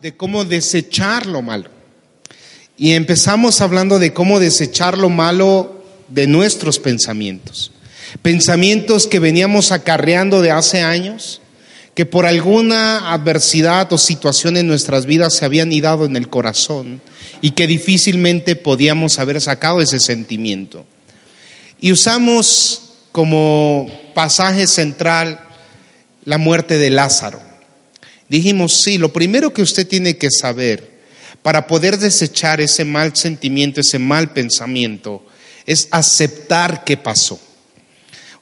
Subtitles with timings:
[0.00, 1.70] De cómo desechar lo malo.
[2.76, 7.72] Y empezamos hablando de cómo desechar lo malo de nuestros pensamientos.
[8.22, 11.40] Pensamientos que veníamos acarreando de hace años,
[11.94, 17.00] que por alguna adversidad o situación en nuestras vidas se habían idado en el corazón
[17.40, 20.86] y que difícilmente podíamos haber sacado ese sentimiento.
[21.80, 25.40] Y usamos como pasaje central
[26.24, 27.47] la muerte de Lázaro.
[28.28, 30.98] Dijimos, sí, lo primero que usted tiene que saber
[31.42, 35.24] para poder desechar ese mal sentimiento, ese mal pensamiento,
[35.66, 37.40] es aceptar que pasó.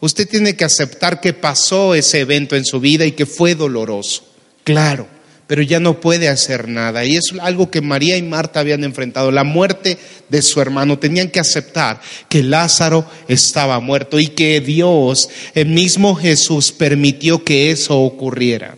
[0.00, 4.24] Usted tiene que aceptar que pasó ese evento en su vida y que fue doloroso,
[4.64, 5.06] claro,
[5.46, 7.04] pero ya no puede hacer nada.
[7.04, 10.98] Y es algo que María y Marta habían enfrentado, la muerte de su hermano.
[10.98, 17.70] Tenían que aceptar que Lázaro estaba muerto y que Dios, el mismo Jesús, permitió que
[17.70, 18.76] eso ocurriera.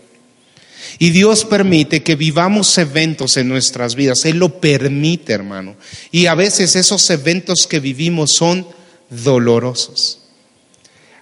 [0.99, 4.25] Y Dios permite que vivamos eventos en nuestras vidas.
[4.25, 5.77] Él lo permite, hermano.
[6.11, 8.67] Y a veces esos eventos que vivimos son
[9.09, 10.19] dolorosos.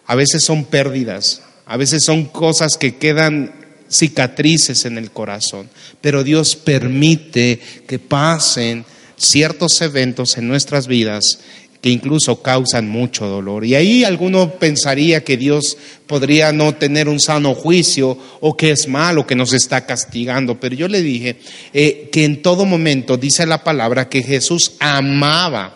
[0.07, 1.43] A veces son pérdidas.
[1.67, 3.55] A veces son cosas que quedan
[3.91, 5.69] cicatrices en el corazón.
[6.01, 11.41] Pero Dios permite que pasen ciertos eventos en nuestras vidas
[11.81, 13.65] que incluso causan mucho dolor.
[13.65, 18.89] Y ahí alguno pensaría que Dios podría no tener un sano juicio o que es
[18.89, 20.59] malo, que nos está castigando.
[20.59, 21.39] Pero yo le dije
[21.73, 25.75] eh, que en todo momento dice la palabra que Jesús amaba,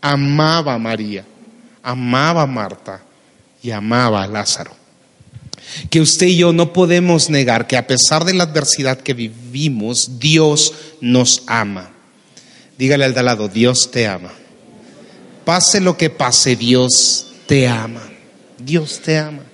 [0.00, 1.24] amaba a María,
[1.82, 3.02] amaba a Marta
[3.62, 4.74] y amaba a Lázaro.
[5.90, 10.18] Que usted y yo no podemos negar que a pesar de la adversidad que vivimos,
[10.20, 11.90] Dios nos ama.
[12.78, 14.30] Dígale al de lado, Dios te ama.
[15.46, 18.02] Pase lo que pase, Dios te ama.
[18.58, 19.44] Dios te ama.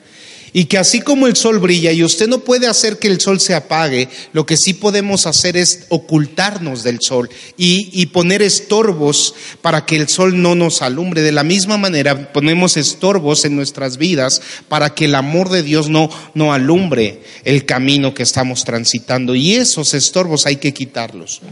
[0.55, 3.41] Y que así como el sol brilla y usted no puede hacer que el sol
[3.41, 9.85] se apague, lo que sí podemos hacer es ocultarnos del sol y, poner estorbos para
[9.85, 11.21] que el sol no nos alumbre.
[11.21, 15.91] De la misma manera ponemos estorbos en nuestras vidas para que el amor de Dios
[15.91, 19.35] no, no alumbre el camino que estamos transitando.
[19.35, 21.43] Y esos estorbos hay que quitarlos.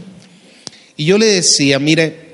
[0.97, 2.30] Y yo le decía, mire,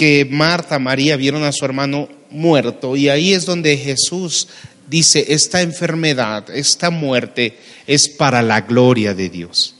[0.00, 4.48] que Marta, María vieron a su hermano muerto y ahí es donde Jesús
[4.88, 9.74] dice, esta enfermedad, esta muerte es para la gloria de Dios.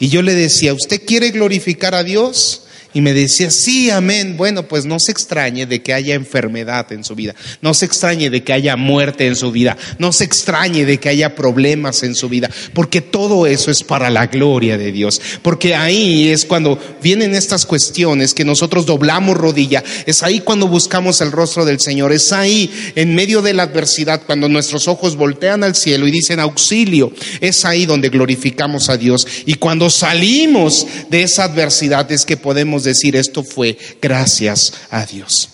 [0.00, 2.64] Y yo le decía, ¿usted quiere glorificar a Dios?
[2.92, 4.36] Y me decía, sí, amén.
[4.36, 8.30] Bueno, pues no se extrañe de que haya enfermedad en su vida, no se extrañe
[8.30, 12.16] de que haya muerte en su vida, no se extrañe de que haya problemas en
[12.16, 15.20] su vida, porque todo eso es para la gloria de Dios.
[15.42, 21.20] Porque ahí es cuando vienen estas cuestiones que nosotros doblamos rodilla, es ahí cuando buscamos
[21.20, 25.62] el rostro del Señor, es ahí en medio de la adversidad, cuando nuestros ojos voltean
[25.62, 29.26] al cielo y dicen auxilio, es ahí donde glorificamos a Dios.
[29.46, 35.48] Y cuando salimos de esa adversidad es que podemos decir esto fue gracias a Dios.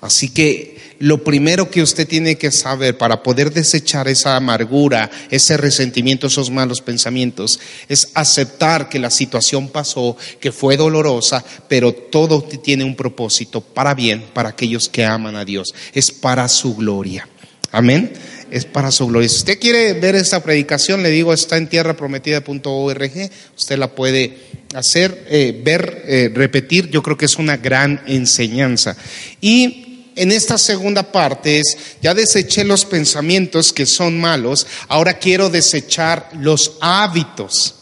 [0.00, 5.56] Así que lo primero que usted tiene que saber para poder desechar esa amargura, ese
[5.56, 12.42] resentimiento, esos malos pensamientos, es aceptar que la situación pasó, que fue dolorosa, pero todo
[12.42, 15.74] tiene un propósito para bien, para aquellos que aman a Dios.
[15.92, 17.28] Es para su gloria.
[17.72, 18.12] Amén
[18.50, 19.28] es para su gloria.
[19.28, 24.38] Si usted quiere ver esta predicación, le digo, está en tierraprometida.org, usted la puede
[24.74, 28.96] hacer, eh, ver, eh, repetir, yo creo que es una gran enseñanza.
[29.40, 35.50] Y en esta segunda parte es, ya deseché los pensamientos que son malos, ahora quiero
[35.50, 37.74] desechar los hábitos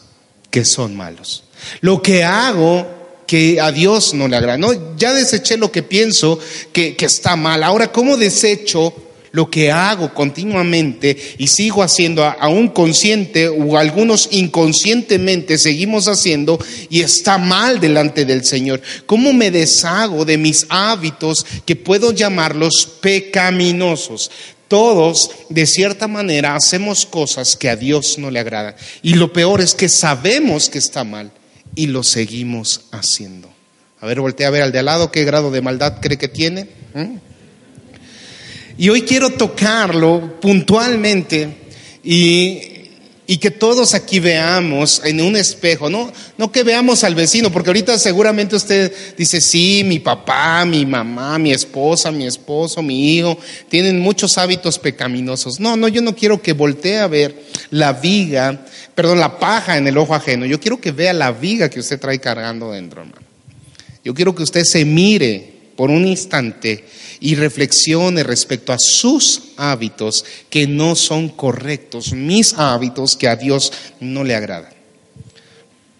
[0.51, 1.43] que son malos.
[1.81, 4.57] Lo que hago que a Dios no le agrada.
[4.57, 6.39] No, ya deseché lo que pienso
[6.71, 7.63] que, que está mal.
[7.63, 8.93] Ahora, ¿cómo desecho
[9.35, 16.57] lo que hago continuamente y sigo haciendo, aún consciente o algunos inconscientemente seguimos haciendo
[16.89, 18.81] y está mal delante del Señor.
[19.05, 24.31] ¿Cómo me deshago de mis hábitos que puedo llamarlos pecaminosos?
[24.69, 28.75] Todos, de cierta manera, hacemos cosas que a Dios no le agradan.
[29.03, 31.29] Y lo peor es que sabemos que está mal
[31.75, 33.49] y lo seguimos haciendo.
[33.99, 36.29] A ver, voltea a ver al de al lado qué grado de maldad cree que
[36.29, 36.69] tiene.
[36.93, 37.34] ¿Mm?
[38.77, 41.55] Y hoy quiero tocarlo puntualmente
[42.03, 42.71] y,
[43.39, 47.97] que todos aquí veamos en un espejo, no, no que veamos al vecino, porque ahorita
[47.97, 53.37] seguramente usted dice, sí, mi papá, mi mamá, mi esposa, mi esposo, mi hijo,
[53.69, 55.59] tienen muchos hábitos pecaminosos.
[55.59, 59.87] No, no, yo no quiero que voltee a ver la viga, perdón, la paja en
[59.87, 63.21] el ojo ajeno, yo quiero que vea la viga que usted trae cargando dentro, hermano.
[64.03, 66.85] Yo quiero que usted se mire por un instante
[67.19, 73.71] y reflexione respecto a sus hábitos que no son correctos, mis hábitos que a Dios
[73.99, 74.73] no le agradan.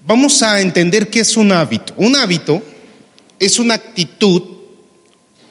[0.05, 1.93] vamos a entender qué es un hábito.
[1.97, 2.61] Un hábito
[3.39, 4.41] es una actitud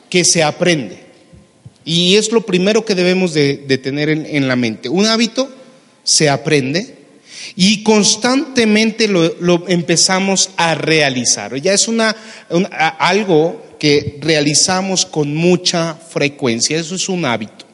[0.09, 1.05] que se aprende.
[1.85, 4.89] Y es lo primero que debemos de, tener en, la mente.
[4.89, 5.51] Un hábito
[6.03, 6.99] se aprende
[7.57, 11.55] y constantemente lo, empezamos a realizar.
[11.57, 12.17] Ya es una,
[12.99, 16.79] algo que realizamos con mucha frecuencia.
[16.79, 17.67] Eso es un hábito.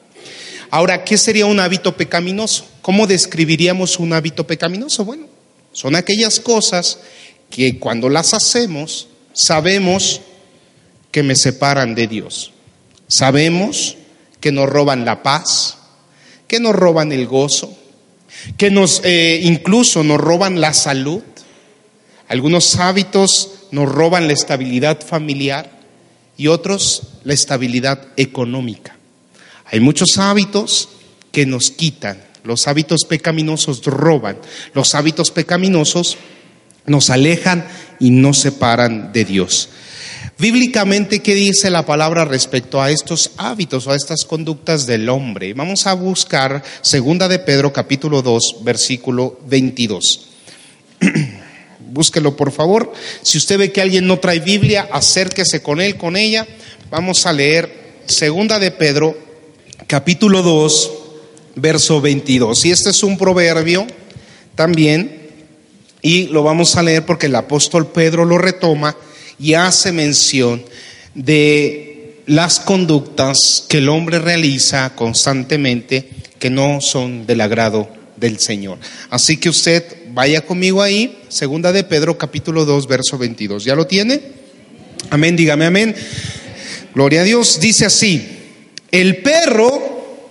[0.69, 2.67] Ahora, ¿qué sería un hábito pecaminoso?
[2.83, 5.05] ¿Cómo describiríamos un hábito pecaminoso?
[5.05, 5.29] Bueno,
[5.71, 6.99] son aquellas cosas
[7.49, 10.21] que cuando las hacemos sabemos
[11.12, 12.51] que me separan de Dios.
[13.07, 13.97] Sabemos
[14.41, 15.79] que nos roban la paz,
[16.49, 17.73] que nos roban el gozo,
[18.57, 21.23] que nos eh, incluso nos roban la salud.
[22.27, 25.79] Algunos hábitos nos roban la estabilidad familiar
[26.41, 28.97] y otros la estabilidad económica.
[29.67, 30.89] Hay muchos hábitos
[31.33, 32.19] que nos quitan.
[32.45, 34.39] Los hábitos pecaminosos roban.
[34.73, 36.17] Los hábitos pecaminosos
[36.87, 39.69] nos alejan y nos separan de Dios.
[40.39, 45.53] Bíblicamente, ¿qué dice la palabra respecto a estos hábitos o a estas conductas del hombre?
[45.53, 50.29] Vamos a buscar segunda de Pedro capítulo 2, versículo 22.
[51.91, 52.93] Búsquelo por favor.
[53.23, 56.47] Si usted ve que alguien no trae Biblia, acérquese con él, con ella.
[56.89, 59.19] Vamos a leer segunda de Pedro
[59.89, 60.91] capítulo 2,
[61.57, 62.65] verso 22.
[62.65, 63.89] Y este es un proverbio
[64.55, 65.31] también
[66.01, 68.97] y lo vamos a leer porque el apóstol Pedro lo retoma
[69.41, 70.63] y hace mención
[71.15, 76.09] de las conductas que el hombre realiza constantemente
[76.39, 78.79] que no son del agrado del Señor.
[79.11, 83.65] Así que usted vaya conmigo ahí, segunda de Pedro capítulo 2 verso 22.
[83.65, 84.21] ¿Ya lo tiene?
[85.11, 85.95] Amén, dígame amén.
[86.95, 88.29] Gloria a Dios, dice así,
[88.91, 90.27] el perro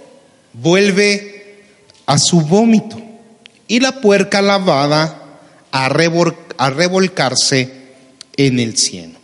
[0.53, 1.63] vuelve
[2.05, 3.01] a su vómito
[3.67, 5.39] y la puerca lavada
[5.71, 7.71] a, revolcarse
[8.35, 9.19] en el cielo.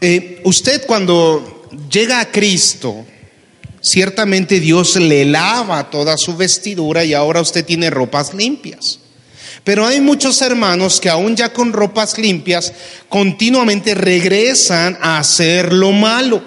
[0.00, 3.04] Eh, usted cuando llega a Cristo,
[3.80, 9.00] ciertamente Dios le lava toda su vestidura y ahora usted tiene ropas limpias.
[9.64, 12.72] Pero hay muchos hermanos que aún ya con ropas limpias
[13.08, 16.42] continuamente regresan a hacer lo malo.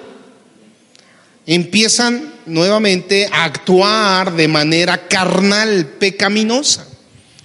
[1.46, 6.88] Empiezan nuevamente a actuar de manera carnal, pecaminosa.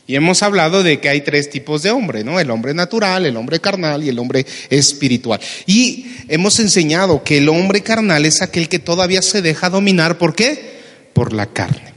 [0.08, 2.38] Y hemos hablado de que hay tres tipos de hombre, ¿no?
[2.38, 5.40] El hombre natural, el hombre carnal y el hombre espiritual.
[5.66, 10.16] Y hemos enseñado que el hombre carnal es aquel que todavía se deja dominar.
[10.16, 10.76] ¿Por qué?
[11.12, 11.95] Por la carne.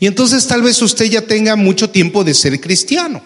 [0.00, 3.22] Y entonces tal vez usted ya tenga mucho tiempo de ser cristiano.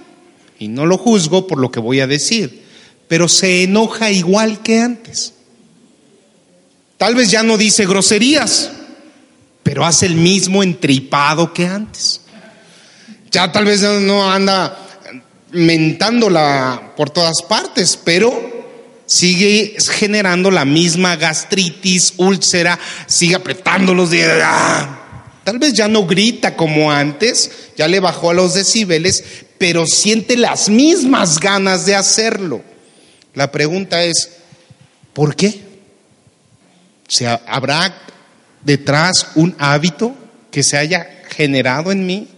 [0.59, 2.63] Y no lo juzgo por lo que voy a decir.
[3.09, 5.35] Pero se enoja igual que antes.
[6.97, 8.71] Tal vez ya no dice groserías,
[9.63, 12.21] pero hace el mismo entripado que antes.
[13.31, 14.79] Ya tal vez no anda
[15.51, 18.33] mentándola por todas partes, pero
[19.07, 24.43] sigue generando la misma gastritis, úlcera, sigue apretando los dientes.
[24.45, 25.01] ¡ah!
[25.44, 29.25] Tal vez ya no grita como antes, ya le bajó a los decibeles,
[29.59, 32.62] pero siente las mismas ganas de hacerlo.
[33.35, 34.31] La pregunta es,
[35.12, 35.61] ¿por qué?
[37.09, 37.99] ¿Se ¿Habrá
[38.62, 40.14] detrás un hábito
[40.50, 42.28] que se haya generado en mí?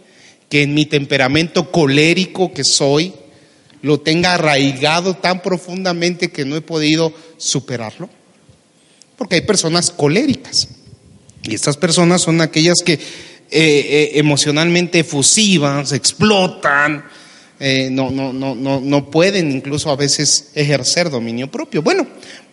[0.54, 3.12] que en mi temperamento colérico que soy
[3.82, 8.08] lo tenga arraigado tan profundamente que no he podido superarlo?
[9.16, 10.68] Porque hay personas coléricas.
[11.44, 13.00] Y estas personas son aquellas que eh,
[13.50, 17.04] eh, emocionalmente efusivas, explotan,
[17.60, 21.82] eh, no, no, no, no, no pueden incluso a veces ejercer dominio propio.
[21.82, 22.04] Bueno,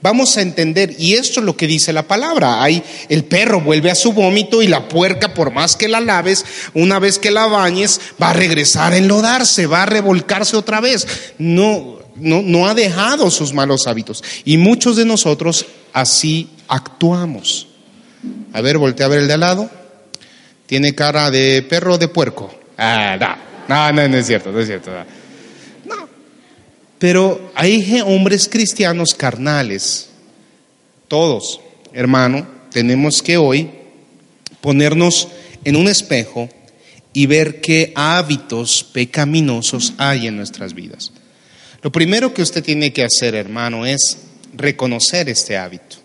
[0.01, 3.89] vamos a entender, y esto es lo que dice la palabra, hay el perro vuelve
[3.89, 6.45] a su vómito y la puerca, por más que la laves,
[6.75, 11.07] una vez que la bañes, va a regresar a enlodarse, va a revolcarse otra vez.
[11.39, 14.23] No, no, no ha dejado sus malos hábitos.
[14.45, 17.70] Y muchos de nosotros así actuamos.
[18.53, 19.69] A ver, voltea a ver el de al lado.
[20.65, 22.53] Tiene cara de perro de puerco.
[22.77, 23.37] Ah, da.
[23.67, 24.91] No, no, no es cierto, no es cierto.
[25.85, 26.07] No.
[26.97, 30.09] Pero hay hombres cristianos carnales.
[31.07, 31.59] Todos,
[31.93, 33.69] hermano, tenemos que hoy
[34.61, 35.27] ponernos
[35.63, 36.49] en un espejo
[37.13, 41.11] y ver qué hábitos pecaminosos hay en nuestras vidas.
[41.81, 44.17] Lo primero que usted tiene que hacer, hermano, es
[44.53, 45.97] reconocer este hábito.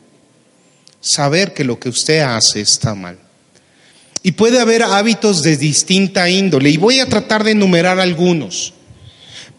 [1.07, 3.17] Saber que lo que usted hace está mal.
[4.25, 6.71] Y puede haber hábitos de distinta índole.
[6.71, 8.75] Y voy a tratar de enumerar algunos.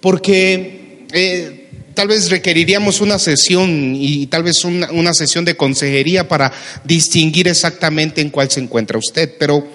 [0.01, 6.51] Porque eh, tal vez requeriríamos una sesión y tal vez una, sesión de consejería para
[6.84, 9.36] distinguir exactamente en cuál se encuentra usted.
[9.39, 9.66] Pero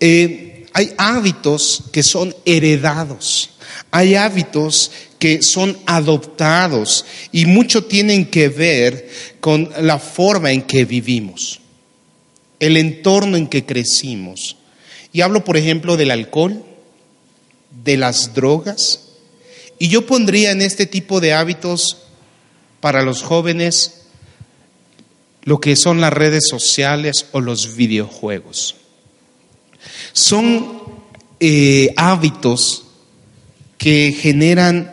[0.00, 3.50] eh, hay hábitos que son heredados,
[3.90, 9.08] hay hábitos que son adoptados y mucho tienen que ver
[9.40, 11.60] con la forma en que vivimos,
[12.58, 14.56] el entorno en que crecimos.
[15.12, 16.64] Y hablo, por ejemplo, del alcohol,
[17.84, 19.00] de las drogas,
[19.78, 21.98] y yo pondría en este tipo de hábitos
[22.80, 24.02] para los jóvenes
[25.42, 28.76] lo que son las redes sociales o los videojuegos.
[30.12, 30.82] Son
[31.38, 32.84] eh, hábitos
[33.78, 34.92] que generan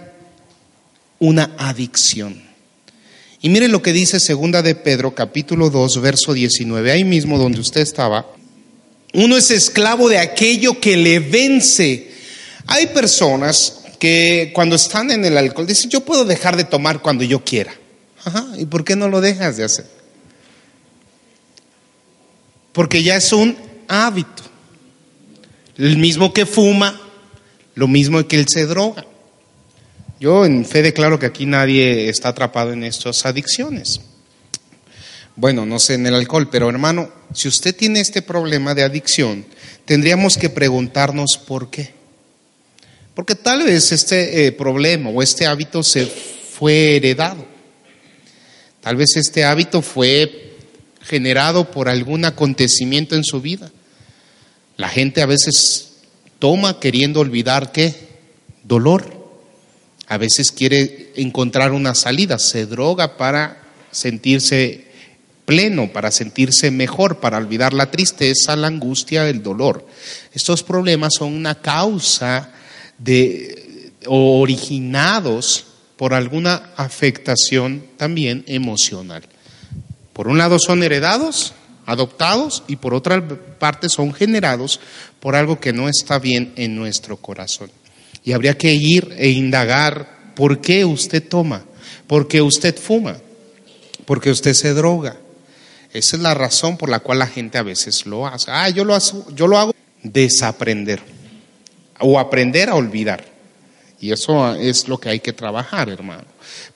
[1.20, 2.42] una adicción.
[3.42, 7.60] Y miren lo que dice segunda de Pedro, capítulo 2, verso 19, ahí mismo donde
[7.60, 8.26] usted estaba.
[9.14, 12.12] Uno es esclavo de aquello que le vence.
[12.66, 17.24] Hay personas que cuando están en el alcohol dicen, yo puedo dejar de tomar cuando
[17.24, 17.74] yo quiera.
[18.24, 19.86] Ajá, ¿y por qué no lo dejas de hacer?
[22.74, 23.58] Porque ya es un
[23.88, 24.44] hábito.
[25.78, 27.00] El mismo que fuma,
[27.76, 29.06] lo mismo que él se droga.
[30.20, 34.02] Yo en fe declaro que aquí nadie está atrapado en estas adicciones.
[35.36, 39.46] Bueno, no sé en el alcohol, pero hermano, si usted tiene este problema de adicción,
[39.86, 41.94] tendríamos que preguntarnos por qué.
[43.14, 47.46] Porque tal vez este eh, problema o este hábito se fue heredado.
[48.82, 50.56] Tal vez este hábito fue
[51.04, 53.72] generado por algún acontecimiento en su vida.
[54.78, 55.94] La gente a veces
[56.40, 57.96] toma queriendo olvidar qué?
[58.64, 59.18] Dolor.
[60.08, 64.86] A veces quiere encontrar una salida, se droga para sentirse
[65.46, 69.86] pleno, para sentirse mejor, para olvidar la tristeza, la angustia, el dolor.
[70.34, 72.52] Estos problemas son una causa
[72.98, 75.66] de originados
[75.98, 79.24] por alguna afectación también emocional.
[80.14, 81.54] Por un lado son heredados,
[81.88, 83.26] adoptados y por otra
[83.58, 84.80] parte son generados
[85.20, 87.72] por algo que no está bien en nuestro corazón.
[88.24, 91.64] Y habría que ir e indagar por qué usted toma,
[92.06, 93.18] por qué usted fuma,
[94.06, 95.16] por qué usted se droga.
[95.94, 98.52] Esa es la razón por la cual la gente a veces lo hace.
[98.52, 101.02] Ah, yo lo, hago, yo lo hago desaprender
[102.00, 103.37] o aprender a olvidar.
[104.00, 106.26] Y eso es lo que hay que trabajar, hermano.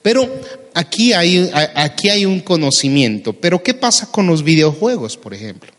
[0.02, 0.28] Pero
[0.74, 3.32] aquí hay, aquí hay un conocimiento.
[3.32, 5.70] Pero ¿qué pasa con los videojuegos, por ejemplo?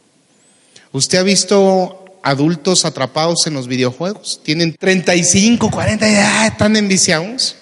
[0.91, 4.39] ¿Usted ha visto adultos atrapados en los videojuegos.
[4.43, 7.57] Tienen 35, 40, ya están enviciados.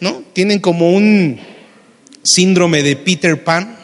[0.00, 0.22] ¿No?
[0.32, 1.40] Tienen como un
[2.22, 3.76] síndrome de Peter Pan,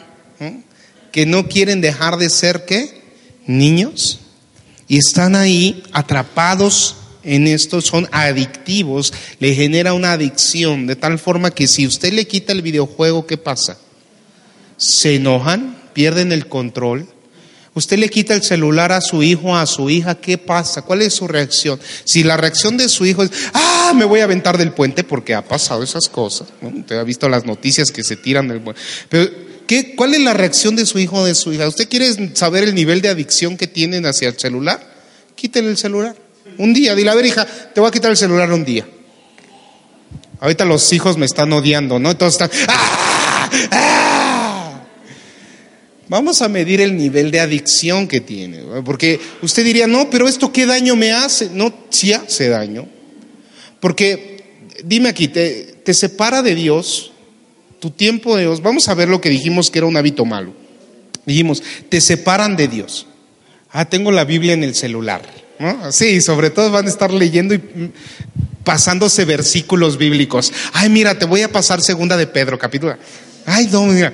[1.11, 3.01] que no quieren dejar de ser qué?
[3.47, 4.19] Niños.
[4.87, 11.51] Y están ahí atrapados en esto, son adictivos, le genera una adicción, de tal forma
[11.51, 13.77] que si usted le quita el videojuego, ¿qué pasa?
[14.77, 17.07] Se enojan, pierden el control,
[17.75, 20.83] Usted le quita el celular a su hijo, a su hija, ¿qué pasa?
[20.83, 21.77] ¿Cuál es su reacción?
[22.05, 25.35] Si la reacción de su hijo es, ah, me voy a aventar del puente porque
[25.35, 26.47] ha pasado esas cosas.
[26.61, 28.81] Usted ha visto las noticias que se tiran del puente.
[29.09, 29.29] Pero,
[29.67, 31.67] ¿qué, ¿cuál es la reacción de su hijo o de su hija?
[31.67, 34.95] ¿Usted quiere saber el nivel de adicción que tienen hacia el celular?
[35.35, 36.15] Quítele el celular.
[36.57, 38.85] Un día, dile, a ver, hija, te voy a quitar el celular un día.
[40.39, 42.11] Ahorita los hijos me están odiando, ¿no?
[42.11, 43.49] Entonces están, ¡ah!
[43.71, 44.85] ¡ah!
[46.07, 50.53] Vamos a medir el nivel de adicción que tiene, porque usted diría, no, pero esto
[50.53, 51.49] qué daño me hace.
[51.51, 52.87] No, sí hace daño.
[53.79, 54.43] Porque,
[54.83, 57.11] dime aquí, te, te separa de Dios,
[57.79, 58.61] tu tiempo de Dios.
[58.61, 60.53] Vamos a ver lo que dijimos que era un hábito malo.
[61.25, 63.07] Dijimos, te separan de Dios.
[63.71, 65.23] Ah, tengo la Biblia en el celular.
[65.59, 65.91] ¿No?
[65.91, 67.91] Sí, sobre todo van a estar leyendo y
[68.63, 70.51] pasándose versículos bíblicos.
[70.73, 72.97] Ay, mira, te voy a pasar segunda de Pedro, capítulo.
[73.45, 74.13] Ay, no, mira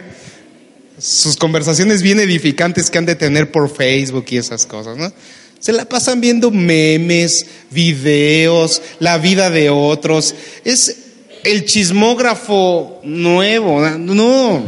[1.02, 5.12] sus conversaciones bien edificantes que han de tener por Facebook y esas cosas, ¿no?
[5.60, 10.36] Se la pasan viendo memes, videos, la vida de otros.
[10.64, 10.98] Es
[11.44, 14.64] el chismógrafo nuevo, no,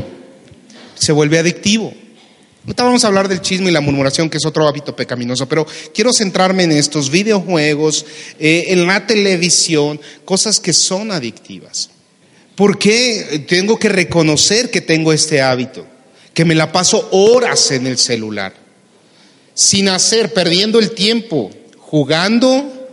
[0.95, 1.93] se vuelve adictivo.
[2.63, 5.67] Ahorita vamos a hablar del chisme y la murmuración, que es otro hábito pecaminoso, pero
[5.93, 8.05] quiero centrarme en estos videojuegos,
[8.39, 11.89] eh, en la televisión, cosas que son adictivas.
[12.55, 15.87] ¿Por qué tengo que reconocer que tengo este hábito?
[16.33, 18.53] que me la paso horas en el celular,
[19.53, 22.89] sin hacer, perdiendo el tiempo, jugando,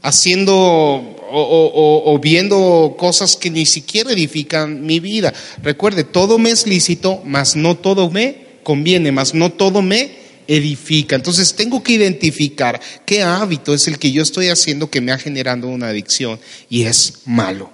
[0.00, 5.34] haciendo o, viendo cosas que ni siquiera edifican mi vida.
[5.62, 10.10] Recuerde, todo me es lícito, mas no todo me conviene, mas no todo me
[10.46, 11.16] edifica.
[11.16, 15.16] Entonces tengo que identificar qué hábito es el que yo estoy haciendo que me ha
[15.16, 17.72] generado una adicción y es malo.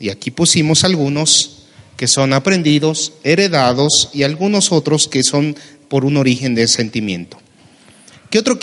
[0.00, 5.54] Y aquí pusimos algunos que son aprendidos, heredados y algunos otros que son
[5.86, 7.38] por un origen de sentimiento.
[8.28, 8.58] ¿Qué otro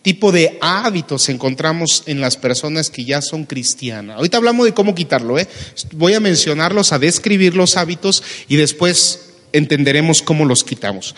[0.00, 4.16] tipo de hábitos encontramos en las personas que ya son cristianas.
[4.16, 5.46] Ahorita hablamos de cómo quitarlo, ¿eh?
[5.92, 11.14] Voy a mencionarlos, a describir los hábitos y después entenderemos cómo los quitamos.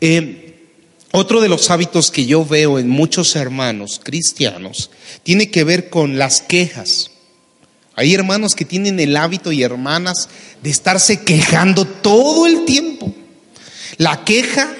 [0.00, 0.52] Eh,
[1.12, 4.90] otro de los hábitos que yo veo en muchos hermanos cristianos
[5.22, 7.10] tiene que ver con las quejas.
[7.94, 10.30] Hay hermanos que tienen el hábito y hermanas
[10.62, 13.14] de estarse quejando todo el tiempo.
[13.98, 14.74] La queja,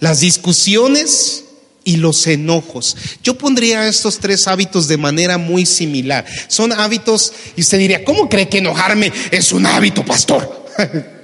[0.00, 1.44] las discusiones
[1.84, 2.96] y los enojos.
[3.22, 6.24] Yo pondría estos tres hábitos de manera muy similar.
[6.48, 10.66] Son hábitos, y usted diría, ¿cómo cree que enojarme es un hábito, pastor?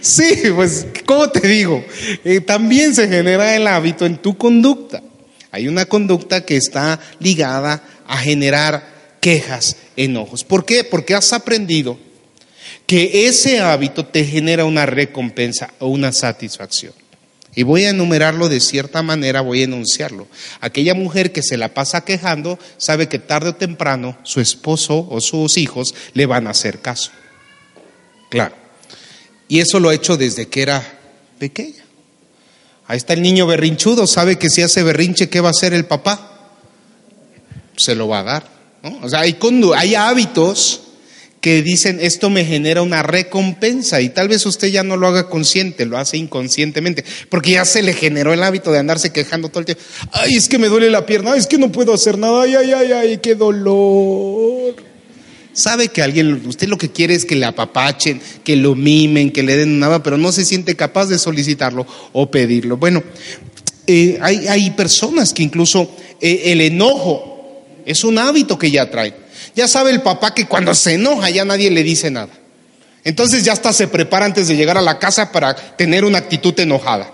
[0.00, 1.84] sí, pues, ¿cómo te digo?
[2.24, 5.02] Eh, también se genera el hábito en tu conducta.
[5.50, 10.44] Hay una conducta que está ligada a generar quejas, enojos.
[10.44, 10.84] ¿Por qué?
[10.84, 11.98] Porque has aprendido
[12.86, 16.92] que ese hábito te genera una recompensa o una satisfacción.
[17.54, 20.28] Y voy a enumerarlo de cierta manera, voy a enunciarlo.
[20.60, 25.20] Aquella mujer que se la pasa quejando sabe que tarde o temprano su esposo o
[25.20, 27.10] sus hijos le van a hacer caso.
[28.28, 28.59] Claro.
[29.50, 30.80] Y eso lo ha hecho desde que era
[31.40, 31.84] pequeña.
[32.86, 35.86] Ahí está el niño berrinchudo, sabe que si hace berrinche, ¿qué va a hacer el
[35.86, 36.54] papá?
[37.76, 38.48] Se lo va a dar.
[39.02, 39.36] O sea, hay,
[39.76, 40.82] hay hábitos
[41.40, 45.28] que dicen esto me genera una recompensa y tal vez usted ya no lo haga
[45.28, 49.60] consciente, lo hace inconscientemente, porque ya se le generó el hábito de andarse quejando todo
[49.60, 49.82] el tiempo.
[50.12, 52.54] Ay, es que me duele la pierna, ay, es que no puedo hacer nada, ay,
[52.54, 54.89] ay, ay, ay, qué dolor.
[55.52, 59.42] Sabe que alguien, usted lo que quiere es que le apapachen, que lo mimen, que
[59.42, 62.76] le den nada, pero no se siente capaz de solicitarlo o pedirlo.
[62.76, 63.02] Bueno,
[63.86, 65.90] eh, hay, hay, personas que incluso
[66.20, 69.14] eh, el enojo es un hábito que ya traen.
[69.56, 72.30] Ya sabe el papá que cuando se enoja ya nadie le dice nada.
[73.02, 76.58] Entonces ya hasta se prepara antes de llegar a la casa para tener una actitud
[76.60, 77.12] enojada.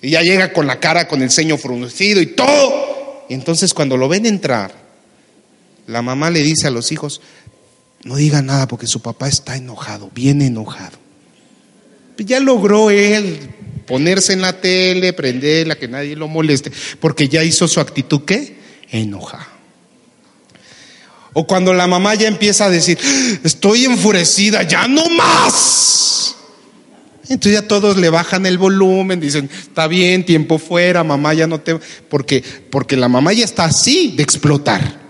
[0.00, 3.24] Y ya llega con la cara, con el ceño fruncido y todo.
[3.28, 4.81] Y entonces cuando lo ven entrar,
[5.86, 7.20] la mamá le dice a los hijos,
[8.04, 10.98] no diga nada porque su papá está enojado, bien enojado.
[12.18, 13.38] Ya logró él
[13.86, 18.56] ponerse en la tele, prenderla, que nadie lo moleste, porque ya hizo su actitud, ¿qué?
[18.90, 19.48] Enoja.
[21.32, 22.98] O cuando la mamá ya empieza a decir,
[23.42, 26.36] estoy enfurecida, ya no más.
[27.28, 31.60] Entonces ya todos le bajan el volumen, dicen, está bien, tiempo fuera, mamá ya no
[31.60, 31.78] te...
[32.08, 35.01] Porque, porque la mamá ya está así de explotar.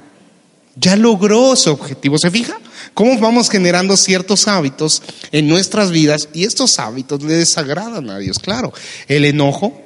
[0.76, 2.58] Ya logró su objetivo, ¿se fija?
[2.94, 8.38] ¿Cómo vamos generando ciertos hábitos en nuestras vidas y estos hábitos le desagradan a Dios?
[8.38, 8.72] Claro,
[9.08, 9.80] el enojo,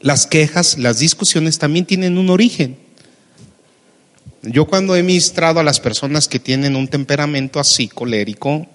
[0.00, 2.78] las quejas, las discusiones también tienen un origen.
[4.42, 8.66] Yo cuando he ministrado a las personas que tienen un temperamento así, colérico,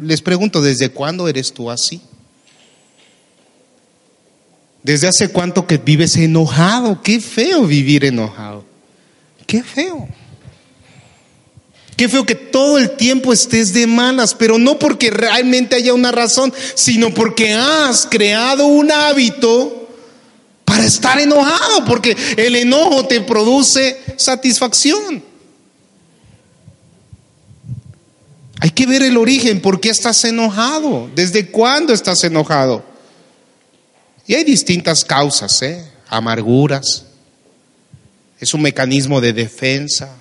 [0.00, 2.02] les pregunto, ¿desde cuándo eres tú así?
[4.82, 7.00] ¿Desde hace cuánto que vives enojado?
[7.02, 8.71] Qué feo vivir enojado.
[9.52, 10.08] Qué feo.
[11.94, 16.10] Qué feo que todo el tiempo estés de malas, pero no porque realmente haya una
[16.10, 19.90] razón, sino porque has creado un hábito
[20.64, 25.22] para estar enojado, porque el enojo te produce satisfacción.
[28.58, 31.10] Hay que ver el origen, ¿por qué estás enojado?
[31.14, 32.82] ¿Desde cuándo estás enojado?
[34.26, 35.92] Y hay distintas causas, ¿eh?
[36.08, 37.04] amarguras,
[38.42, 40.18] es un mecanismo de defensa,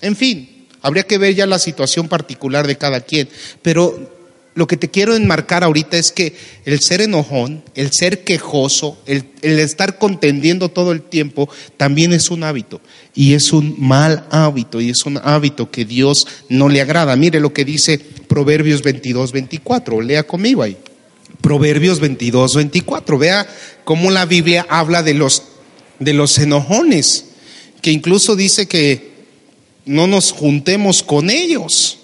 [0.00, 3.28] en fin, habría que ver ya la situación particular de cada quien,
[3.62, 4.16] pero
[4.56, 9.26] lo que te quiero enmarcar ahorita es que el ser enojón, el ser quejoso, el,
[9.42, 12.80] estar contendiendo todo el tiempo, también es un hábito.
[13.14, 17.16] Y es un mal hábito, y es un hábito que Dios no le agrada.
[17.16, 20.00] Mire lo que dice Proverbios 22, 24.
[20.00, 20.78] Lea conmigo ahí.
[21.42, 23.18] Proverbios 22, 24.
[23.18, 23.46] Vea
[23.84, 25.42] cómo la Biblia habla de los,
[25.98, 27.25] de los enojones,
[27.86, 29.12] que incluso dice que
[29.84, 31.98] no nos juntemos con ellos.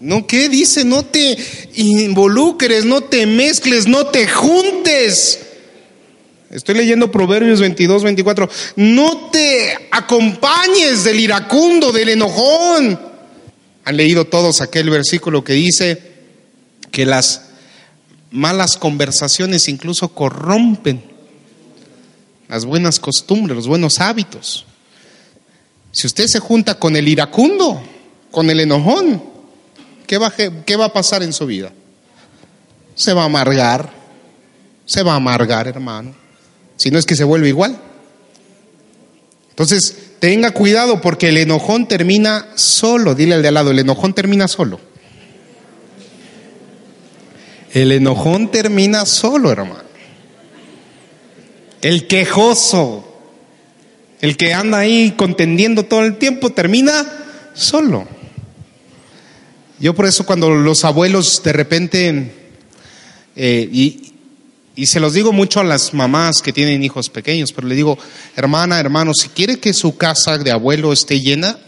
[0.00, 0.84] ¿No qué dice?
[0.84, 1.38] No te
[1.76, 5.38] involucres, no te mezcles, no te juntes.
[6.50, 8.50] Estoy leyendo Proverbios 22, 24.
[8.74, 12.98] No te acompañes del iracundo, del enojón.
[13.84, 16.02] Han leído todos aquel versículo que dice
[16.90, 17.42] que las
[18.32, 21.00] malas conversaciones incluso corrompen
[22.48, 24.64] las buenas costumbres, los buenos hábitos.
[25.92, 27.82] Si usted se junta con el iracundo,
[28.30, 29.22] con el enojón,
[30.06, 31.72] ¿qué va, ¿qué va a pasar en su vida?
[32.94, 33.90] Se va a amargar,
[34.84, 36.14] se va a amargar, hermano.
[36.76, 37.78] Si no es que se vuelve igual.
[39.50, 43.14] Entonces, tenga cuidado porque el enojón termina solo.
[43.14, 44.80] Dile al de al lado, el enojón termina solo.
[47.72, 49.88] El enojón termina solo, hermano.
[51.82, 53.07] El quejoso,
[54.20, 57.06] el que anda ahí contendiendo todo el tiempo, termina
[57.54, 58.06] solo.
[59.80, 62.32] Yo por eso cuando los abuelos de repente,
[63.36, 64.12] eh, y,
[64.74, 67.96] y se los digo mucho a las mamás que tienen hijos pequeños, pero le digo,
[68.34, 71.58] hermana, hermano, si quiere que su casa de abuelo esté llena,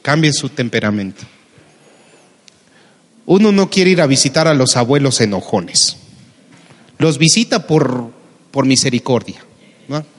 [0.00, 1.24] cambie su temperamento.
[3.26, 5.96] Uno no quiere ir a visitar a los abuelos enojones.
[6.98, 8.10] Los visita por,
[8.52, 9.44] por misericordia,
[9.88, 10.15] ¿no?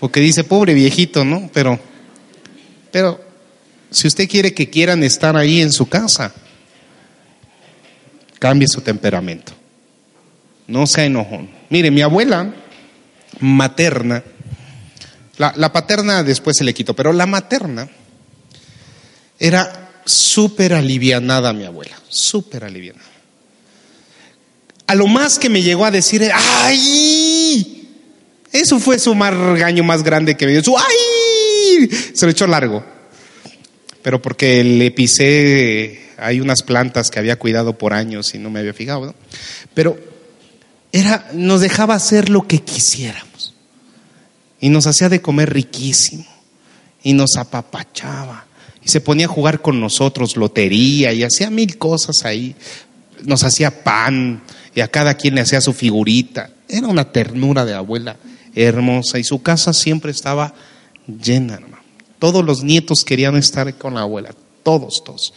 [0.00, 1.50] Porque dice, pobre viejito, ¿no?
[1.52, 1.78] Pero,
[2.90, 3.20] pero
[3.90, 6.32] si usted quiere que quieran estar ahí en su casa,
[8.38, 9.52] cambie su temperamento.
[10.66, 11.48] No sea enojón.
[11.70, 12.52] Mire, mi abuela
[13.40, 14.22] materna,
[15.38, 17.88] la, la paterna después se le quitó, pero la materna
[19.38, 23.04] era súper alivianada mi abuela, súper alivianada.
[24.86, 27.35] A lo más que me llegó a decir, ¡ay!
[28.60, 30.64] Eso fue su margaño más grande que me dio.
[30.64, 31.88] Su, ¡Ay!
[32.14, 32.82] Se lo echó largo.
[34.02, 38.60] Pero porque le pisé, hay unas plantas que había cuidado por años y no me
[38.60, 39.06] había fijado.
[39.06, 39.14] ¿no?
[39.74, 39.98] Pero
[40.90, 43.54] era, nos dejaba hacer lo que quisiéramos.
[44.58, 46.24] Y nos hacía de comer riquísimo.
[47.02, 48.46] Y nos apapachaba.
[48.82, 52.54] Y se ponía a jugar con nosotros lotería y hacía mil cosas ahí.
[53.22, 54.42] Nos hacía pan
[54.74, 56.50] y a cada quien le hacía su figurita.
[56.68, 58.16] Era una ternura de abuela
[58.56, 60.54] hermosa y su casa siempre estaba
[61.06, 61.76] llena, hermano.
[62.18, 65.34] Todos los nietos querían estar con la abuela, todos, todos.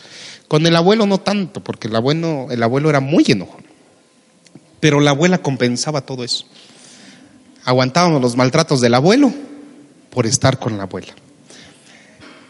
[0.47, 3.63] Con el abuelo no tanto, porque el abuelo, el abuelo era muy enojón.
[4.79, 6.45] Pero la abuela compensaba todo eso.
[7.65, 9.31] Aguantábamos los maltratos del abuelo
[10.09, 11.13] por estar con la abuela.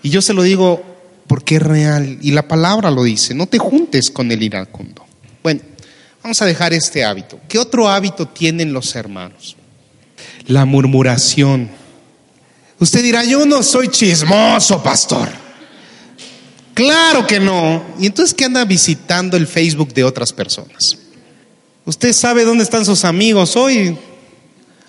[0.04, 0.82] Y yo se lo digo
[1.28, 2.20] porque es real.
[2.22, 5.04] Y la palabra lo dice, no te juntes con el iracundo.
[5.42, 5.62] Bueno,
[6.24, 7.40] vamos a dejar este hábito.
[7.50, 9.58] ¿Qué otro hábito tienen los hermanos?
[10.50, 11.70] La murmuración.
[12.80, 15.30] Usted dirá, yo no soy chismoso, pastor.
[16.74, 17.84] Claro que no.
[18.00, 20.98] ¿Y entonces qué anda visitando el Facebook de otras personas?
[21.86, 23.96] Usted sabe dónde están sus amigos hoy.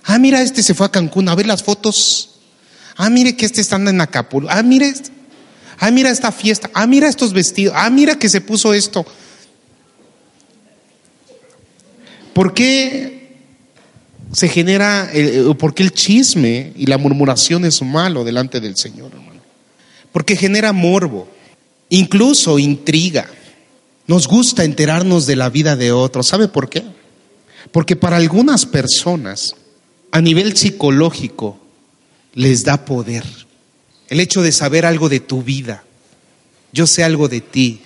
[0.05, 2.41] Ah, mira, este se fue a Cancún a ver las fotos.
[2.97, 4.49] Ah, mire que este está en Acapulco.
[4.51, 4.95] Ah, mire,
[5.79, 6.71] ah, mira esta fiesta.
[6.73, 7.75] Ah, mira estos vestidos.
[7.77, 9.05] Ah, mira que se puso esto.
[12.33, 13.20] ¿Por qué
[14.33, 19.11] se genera, el, por qué el chisme y la murmuración es malo delante del Señor,
[19.13, 19.41] hermano?
[20.13, 21.29] Porque genera morbo,
[21.89, 23.29] incluso intriga.
[24.07, 26.27] Nos gusta enterarnos de la vida de otros.
[26.27, 26.85] ¿Sabe por qué?
[27.73, 29.55] Porque para algunas personas,
[30.11, 31.59] a nivel psicológico,
[32.35, 33.25] les da poder.
[34.09, 35.85] El hecho de saber algo de tu vida.
[36.73, 37.81] Yo sé algo de ti.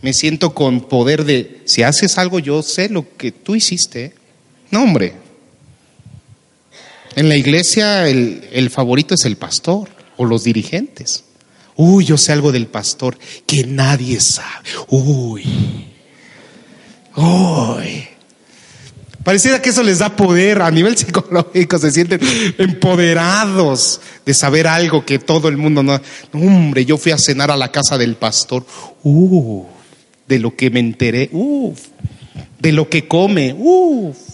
[0.00, 4.14] Me siento con poder de, si haces algo, yo sé lo que tú hiciste.
[4.72, 5.12] No, hombre.
[7.14, 11.24] En la iglesia el, el favorito es el pastor o los dirigentes.
[11.76, 14.68] Uy, yo sé algo del pastor que nadie sabe.
[14.88, 15.44] Uy.
[17.14, 18.08] Uy.
[19.22, 22.20] Pareciera que eso les da poder a nivel psicológico, se sienten
[22.58, 26.00] empoderados de saber algo que todo el mundo no.
[26.32, 28.64] Hombre, yo fui a cenar a la casa del pastor.
[29.02, 29.66] Uh,
[30.26, 31.28] de lo que me enteré.
[31.32, 31.78] Uf.
[32.58, 33.54] De lo que come.
[33.56, 34.31] Uf.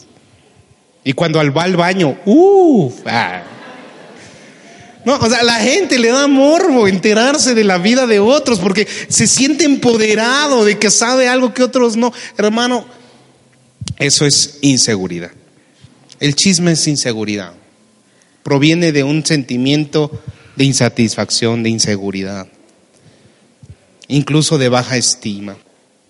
[1.09, 2.18] Y cuando va al baño.
[2.27, 2.97] Uf.
[3.07, 3.42] Ah.
[5.07, 8.87] No, o sea, la gente le da morbo enterarse de la vida de otros porque
[9.09, 12.12] se siente empoderado de que sabe algo que otros no.
[12.37, 12.85] Hermano,
[13.97, 15.31] eso es inseguridad.
[16.21, 17.55] El chisme es inseguridad.
[18.42, 20.11] Proviene de un sentimiento
[20.57, 22.49] de insatisfacción, de inseguridad,
[24.09, 25.57] incluso de baja estima.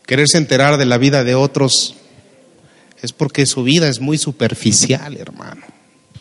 [0.05, 1.95] Quererse enterar de la vida de otros
[3.03, 5.63] es porque su vida es muy superficial, hermano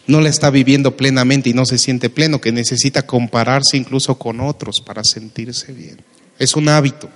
[0.07, 4.39] no la está viviendo plenamente y no se siente pleno, que necesita compararse incluso con
[4.39, 5.97] otros para sentirse bien.
[6.39, 7.09] Es un hábito.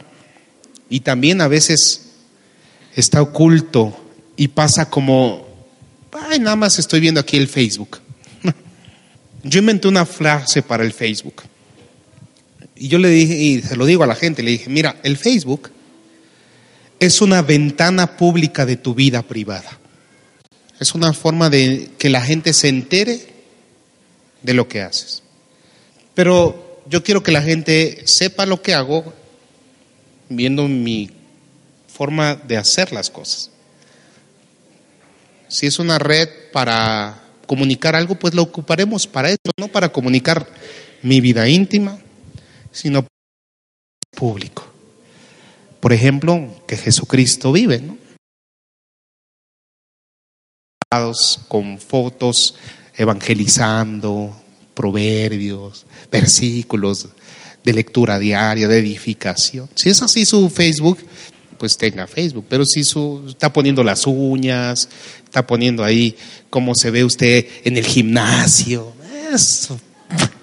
[0.90, 2.10] Y también a veces
[2.96, 3.98] está oculto
[4.36, 5.48] y pasa como,
[6.12, 8.00] ay, nada más estoy viendo aquí el Facebook.
[9.44, 11.44] Yo inventé una frase para el Facebook.
[12.76, 15.16] Y yo le dije, y se lo digo a la gente, le dije, mira, el
[15.16, 15.70] Facebook
[17.02, 19.80] es una ventana pública de tu vida privada.
[20.80, 23.28] Es una forma de que la gente se entere
[24.44, 25.24] de lo que haces.
[26.14, 29.16] Pero yo quiero que la gente sepa lo que hago
[30.30, 31.10] viendo mi
[31.88, 33.50] forma de hacer las cosas.
[35.48, 40.48] Si es una red para comunicar algo, pues lo ocuparemos para eso, no para comunicar
[41.02, 41.98] mi vida íntima,
[42.72, 43.08] sino
[44.12, 44.71] público.
[45.82, 47.98] Por ejemplo, que Jesucristo vive, ¿no?
[51.48, 52.56] con fotos
[52.98, 54.36] evangelizando,
[54.74, 57.08] proverbios, versículos
[57.64, 59.70] de lectura diaria, de edificación.
[59.74, 61.00] Si es así su Facebook,
[61.58, 64.90] pues tenga Facebook, pero si su, está poniendo las uñas,
[65.24, 66.16] está poniendo ahí
[66.50, 68.94] cómo se ve usted en el gimnasio,
[69.34, 69.80] eso,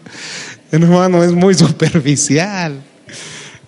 [0.73, 2.83] hermano, es muy superficial.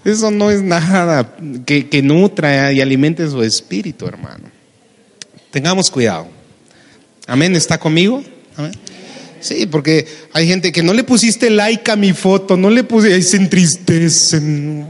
[0.04, 1.36] Eso no es nada
[1.66, 4.44] que, que nutra y alimente su espíritu, hermano.
[5.50, 6.28] Tengamos cuidado.
[7.26, 8.22] Amén, ¿está conmigo?
[8.56, 8.72] Amén.
[9.40, 13.14] Sí, porque hay gente que no le pusiste like a mi foto, no le puse,
[13.14, 14.86] ahí se entristecen.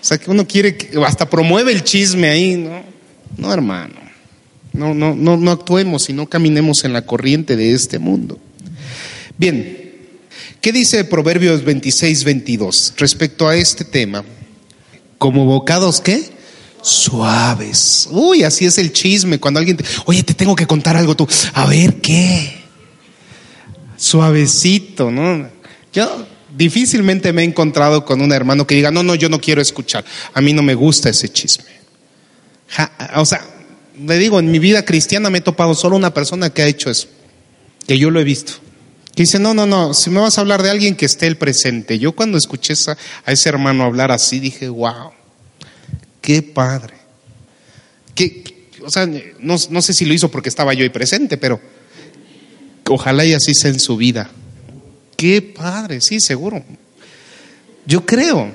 [0.00, 2.82] O sea que uno quiere que hasta promueve el chisme ahí, ¿no?
[3.36, 3.94] No, hermano.
[4.72, 8.38] No, no, no, no actuemos y no caminemos en la corriente de este mundo.
[9.38, 9.81] Bien,
[10.62, 14.24] ¿qué dice Proverbios 26, 22 respecto a este tema?
[15.18, 16.30] Como bocados, ¿qué?
[16.80, 18.08] Suaves.
[18.10, 19.38] Uy, así es el chisme.
[19.38, 21.28] Cuando alguien te, oye, te tengo que contar algo tú.
[21.52, 22.62] A ver, ¿qué?
[23.96, 25.48] Suavecito, ¿no?
[25.92, 29.60] Yo difícilmente me he encontrado con un hermano que diga, no, no, yo no quiero
[29.60, 30.04] escuchar.
[30.32, 31.70] A mí no me gusta ese chisme.
[33.16, 33.44] o sea,
[34.00, 36.90] le digo, en mi vida cristiana me he topado solo una persona que ha hecho
[36.90, 37.08] eso,
[37.86, 38.61] que yo lo he visto.
[39.14, 41.36] Que dice, no, no, no, si me vas a hablar de alguien que esté el
[41.36, 41.98] presente.
[41.98, 42.74] Yo cuando escuché
[43.24, 45.12] a ese hermano hablar así, dije, wow,
[46.20, 46.94] qué padre.
[48.14, 51.60] Que, o sea, no, no sé si lo hizo porque estaba yo ahí presente, pero
[52.88, 54.30] ojalá y así sea en su vida.
[55.16, 56.64] Qué padre, sí, seguro.
[57.86, 58.50] Yo creo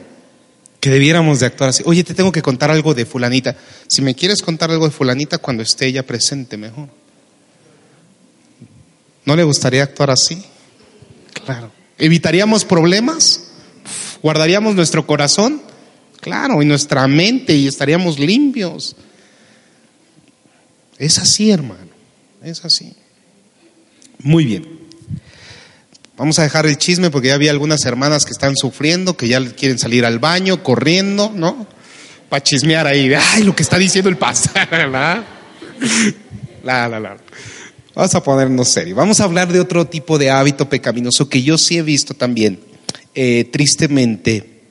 [0.79, 1.83] que debiéramos de actuar así.
[1.85, 3.55] Oye, te tengo que contar algo de fulanita.
[3.87, 6.89] Si me quieres contar algo de fulanita cuando esté ella presente, mejor.
[9.27, 10.41] ¿No le gustaría actuar así?
[11.45, 11.69] Claro.
[11.97, 13.43] ¿Evitaríamos problemas?
[14.23, 15.61] ¿Guardaríamos nuestro corazón?
[16.21, 18.95] Claro, y nuestra mente y estaríamos limpios.
[20.97, 21.89] Es así, hermano.
[22.41, 22.95] Es así.
[24.19, 24.79] Muy bien.
[26.15, 29.45] Vamos a dejar el chisme porque ya había algunas hermanas que están sufriendo, que ya
[29.55, 31.67] quieren salir al baño, corriendo, ¿no?
[32.29, 35.25] Para chismear ahí, ay, lo que está diciendo el pastor, ¿verdad?
[36.63, 37.17] La, la, la.
[37.97, 38.93] Vamos a ponernos serio.
[38.93, 42.59] Vamos a hablar de otro tipo de hábito pecaminoso que yo sí he visto también,
[43.15, 44.61] eh, tristemente,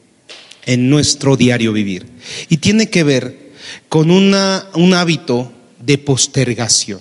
[0.64, 2.06] en nuestro diario vivir.
[2.48, 3.50] Y tiene que ver
[3.88, 7.00] con un hábito de postergación.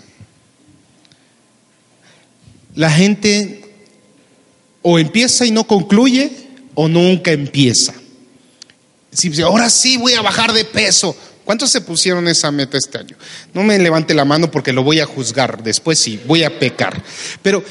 [2.74, 3.64] La gente
[4.82, 6.32] o empieza y no concluye
[6.74, 7.94] o nunca empieza.
[9.12, 11.16] Si ahora sí voy a bajar de peso.
[11.46, 13.16] ¿Cuántos se pusieron esa meta este año?
[13.54, 15.64] No me levante la mano porque lo voy a juzgar.
[15.64, 17.02] Después sí, voy a pecar.
[17.44, 17.64] Pero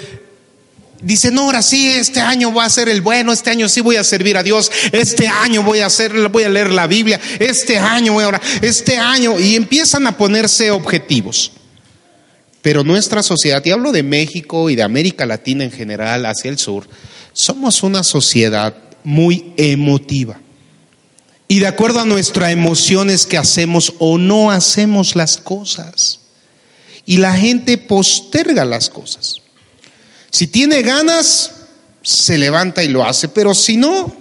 [1.02, 3.96] dice, no, ahora sí, este año voy a ser el bueno, este año sí voy
[3.96, 7.76] a servir a Dios, este año voy a hacer, voy a leer la Biblia, este
[7.76, 11.50] año voy a orar, este año, y empiezan a ponerse objetivos.
[12.62, 16.58] Pero nuestra sociedad, y hablo de México y de América Latina en general, hacia el
[16.58, 16.88] sur,
[17.32, 20.38] somos una sociedad muy emotiva.
[21.48, 26.20] Y de acuerdo a nuestras emociones que hacemos o no hacemos las cosas.
[27.06, 29.42] Y la gente posterga las cosas.
[30.30, 31.52] Si tiene ganas,
[32.02, 34.14] se levanta y lo hace, pero si no,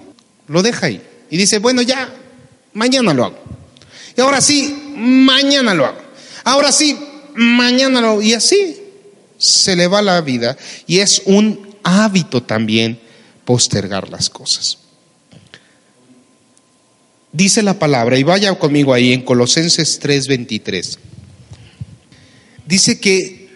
[0.47, 1.01] lo deja ahí.
[1.29, 2.13] Y dice, bueno, ya,
[2.73, 3.39] mañana lo hago.
[4.15, 6.01] Y ahora sí, mañana lo hago.
[6.43, 6.97] Ahora sí,
[7.36, 8.79] mañana lo y así
[9.38, 10.57] se le va la vida
[10.88, 12.99] y es un hábito también
[13.45, 14.77] postergar las cosas.
[17.34, 21.00] Dice la palabra, y vaya conmigo ahí en Colosenses 3:23.
[22.67, 23.50] Dice que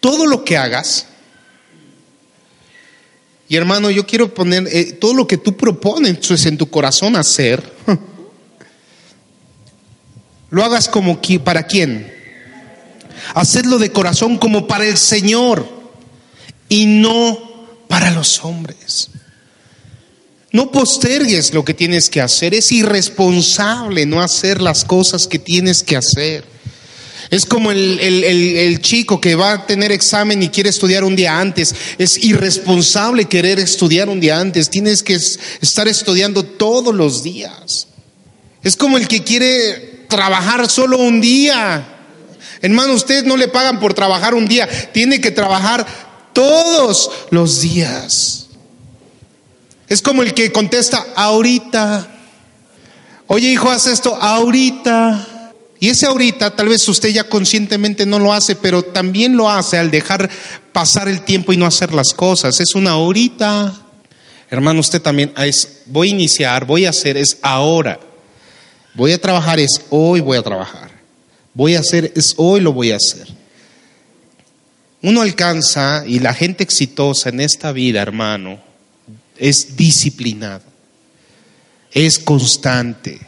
[0.00, 1.06] todo lo que hagas,
[3.48, 7.72] y hermano, yo quiero poner eh, todo lo que tú propones en tu corazón hacer,
[10.50, 12.12] lo hagas como para quién?
[13.34, 15.68] Hacedlo de corazón como para el Señor
[16.68, 17.38] y no
[17.86, 19.10] para los hombres.
[20.50, 22.54] No postergues lo que tienes que hacer.
[22.54, 26.44] Es irresponsable no hacer las cosas que tienes que hacer.
[27.30, 31.38] Es como el, el, chico que va a tener examen y quiere estudiar un día
[31.38, 31.74] antes.
[31.98, 34.70] Es irresponsable querer estudiar un día antes.
[34.70, 37.88] Tienes que estar estudiando todos los días.
[38.62, 41.96] Es como el que quiere trabajar solo un día.
[42.62, 45.86] Hermano, ustedes no le pagan por trabajar un día, tiene que trabajar
[46.32, 48.47] todos los días.
[49.88, 52.06] Es como el que contesta ahorita.
[53.26, 55.52] Oye, hijo, haz esto ahorita.
[55.80, 59.78] Y ese ahorita, tal vez usted ya conscientemente no lo hace, pero también lo hace
[59.78, 60.28] al dejar
[60.72, 62.58] pasar el tiempo y no hacer las cosas.
[62.60, 63.74] Es una ahorita.
[64.50, 68.00] Hermano, usted también es, voy a iniciar, voy a hacer, es ahora.
[68.94, 70.90] Voy a trabajar, es hoy voy a trabajar.
[71.54, 73.28] Voy a hacer, es hoy lo voy a hacer.
[75.00, 78.67] Uno alcanza, y la gente exitosa en esta vida, hermano,
[79.38, 80.62] es disciplinado,
[81.92, 83.20] es constante.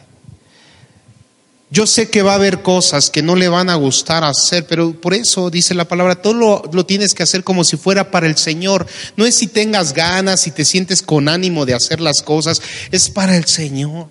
[1.73, 4.91] Yo sé que va a haber cosas que no le van a gustar hacer, pero
[4.99, 8.27] por eso dice la palabra, todo lo, lo, tienes que hacer como si fuera para
[8.27, 8.85] el Señor.
[9.15, 13.09] No es si tengas ganas, si te sientes con ánimo de hacer las cosas, es
[13.09, 14.09] para el Señor.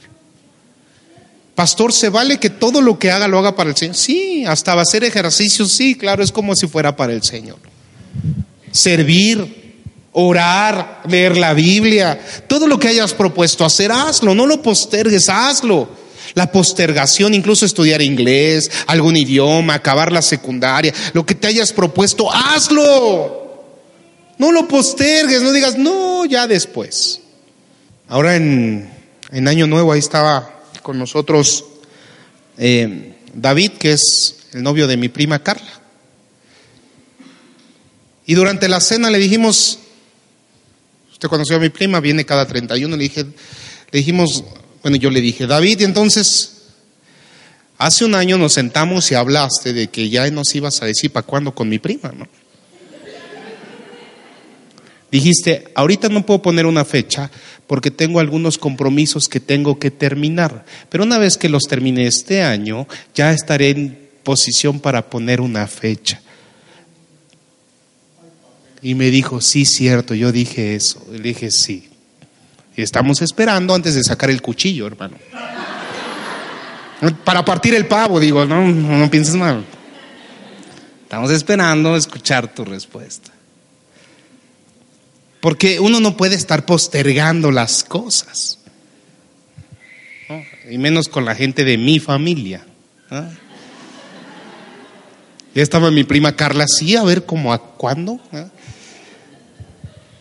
[1.54, 3.94] Pastor, ¿se vale que todo lo que haga lo haga para el Señor?
[3.94, 7.58] Sí, hasta hacer ejercicio, sí, claro, es como si fuera para el Señor.
[8.72, 9.59] Servir,
[10.12, 16.00] orar, leer la Biblia, todo lo que hayas propuesto hacer, hazlo, no lo postergues, hazlo.
[16.34, 22.32] La postergación, incluso estudiar inglés, algún idioma, acabar la secundaria, lo que te hayas propuesto,
[22.32, 23.64] hazlo.
[24.38, 27.20] No lo postergues, no digas, no, ya después.
[28.08, 28.88] Ahora en,
[29.32, 31.64] en Año Nuevo ahí estaba con nosotros
[32.58, 35.80] eh, David, que es el novio de mi prima Carla.
[38.26, 39.79] Y durante la cena le dijimos,
[41.20, 44.42] usted conoció a mi prima, viene cada 31, le dije, le dijimos,
[44.82, 46.62] bueno, yo le dije, David, y entonces,
[47.76, 51.26] hace un año nos sentamos y hablaste de que ya nos ibas a decir para
[51.26, 52.26] cuándo con mi prima, ¿no?
[55.10, 57.30] Dijiste, ahorita no puedo poner una fecha
[57.66, 62.42] porque tengo algunos compromisos que tengo que terminar, pero una vez que los termine este
[62.42, 66.22] año, ya estaré en posición para poner una fecha.
[68.82, 71.04] Y me dijo, sí, cierto, yo dije eso.
[71.10, 71.88] Le dije, sí.
[72.76, 75.16] Y estamos esperando antes de sacar el cuchillo, hermano.
[77.24, 79.64] Para partir el pavo, digo, no, no pienses mal.
[81.02, 83.32] Estamos esperando escuchar tu respuesta.
[85.40, 88.58] Porque uno no puede estar postergando las cosas.
[90.70, 92.64] Y menos con la gente de mi familia.
[93.10, 93.49] ¿no?
[95.54, 98.20] Ya estaba mi prima Carla, sí, a ver cómo a cuándo.
[98.30, 98.50] ¿no?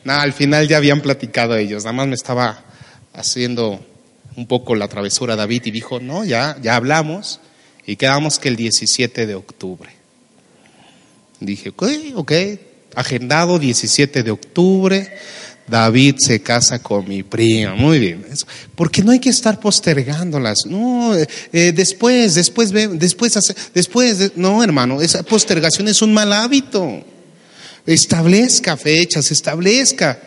[0.03, 1.83] Nada, al final ya habían platicado ellos.
[1.83, 2.63] Nada más me estaba
[3.13, 3.79] haciendo
[4.35, 7.39] un poco la travesura David y dijo, no, ya, ya hablamos
[7.85, 9.89] y quedamos que el 17 de octubre.
[11.39, 11.83] Dije, ok,
[12.15, 12.31] ok,
[12.95, 15.17] agendado 17 de octubre,
[15.69, 18.25] David se casa con mi prima, muy bien.
[18.75, 20.65] Porque no hay que estar postergándolas.
[20.65, 27.03] No, eh, después, después, después, después, no, hermano, esa postergación es un mal hábito.
[27.85, 30.19] Establezca fechas, establezca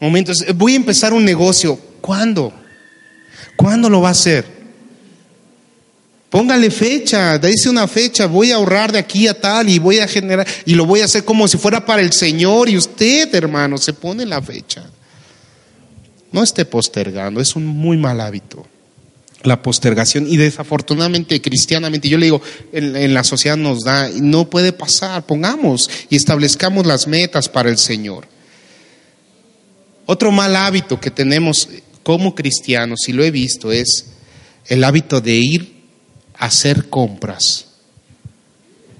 [0.00, 0.44] momentos.
[0.54, 1.78] Voy a empezar un negocio.
[2.00, 2.52] ¿Cuándo?
[3.56, 4.53] ¿Cuándo lo va a hacer?
[6.34, 10.08] Póngale fecha, dice una fecha, voy a ahorrar de aquí a tal y voy a
[10.08, 13.78] generar y lo voy a hacer como si fuera para el Señor y usted, hermano,
[13.78, 14.84] se pone la fecha.
[16.32, 18.66] No esté postergando, es un muy mal hábito.
[19.44, 22.42] La postergación y desafortunadamente cristianamente, yo le digo,
[22.72, 27.70] en, en la sociedad nos da, no puede pasar, pongamos y establezcamos las metas para
[27.70, 28.26] el Señor.
[30.04, 31.68] Otro mal hábito que tenemos
[32.02, 34.06] como cristianos, y lo he visto, es
[34.66, 35.73] el hábito de ir
[36.38, 37.66] hacer compras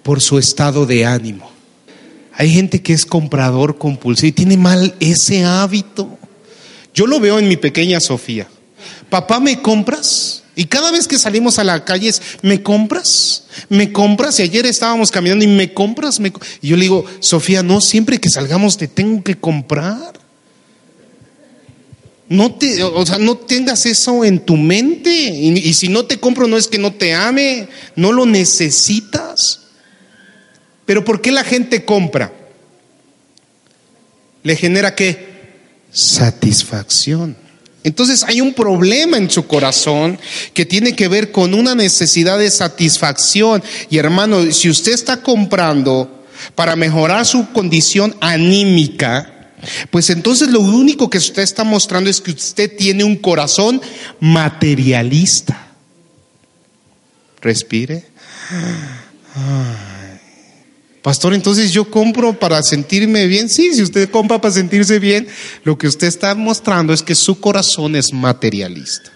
[0.02, 1.50] por su estado de ánimo.
[2.34, 6.18] Hay gente que es comprador compulsivo y tiene mal ese hábito.
[6.92, 8.48] Yo lo veo en mi pequeña Sofía.
[9.08, 10.42] Papá, ¿me compras?
[10.56, 13.44] Y cada vez que salimos a la calle es, ¿me compras?
[13.68, 14.38] ¿Me compras?
[14.38, 16.20] Y ayer estábamos caminando y ¿me compras?
[16.20, 20.23] ¿Me y yo le digo, Sofía, no, siempre que salgamos te tengo que comprar.
[22.28, 25.10] No te, o sea, no tengas eso en tu mente.
[25.10, 29.60] Y, si no te compro, no es que no te ame, no lo necesitas.
[30.86, 32.32] Pero ¿por qué la gente compra?
[34.42, 35.34] ¿Le genera qué?
[35.92, 37.36] Satisfacción.
[37.82, 40.18] Entonces hay un problema en su corazón
[40.54, 43.62] que tiene que ver con una necesidad de satisfacción.
[43.90, 49.33] Y hermano, si usted está comprando para mejorar su condición anímica,
[49.90, 53.80] pues entonces lo único que usted está mostrando es que usted tiene un corazón
[54.20, 55.68] materialista.
[57.40, 58.04] Respire.
[61.02, 63.50] Pastor, entonces yo compro para sentirme bien.
[63.50, 65.28] Sí, si usted compra para sentirse bien,
[65.62, 69.12] lo que usted está mostrando es que su corazón es materialista.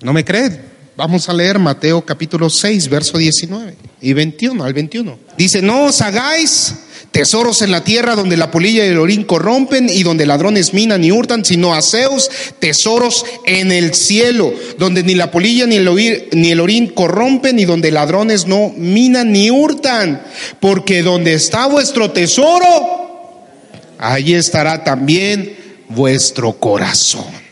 [0.00, 0.72] ¿No me cree?
[0.96, 5.18] Vamos a leer Mateo capítulo 6, verso 19 y 21 al 21.
[5.36, 6.74] Dice, no os hagáis
[7.12, 11.04] tesoros en la tierra donde la polilla y el orín corrompen y donde ladrones minan
[11.04, 16.28] y hurtan, sino haceos tesoros en el cielo, donde ni la polilla ni el, oír,
[16.32, 20.22] ni el orín corrompen y donde ladrones no minan ni hurtan,
[20.58, 23.46] porque donde está vuestro tesoro,
[23.98, 25.56] allí estará también
[25.90, 27.42] vuestro corazón.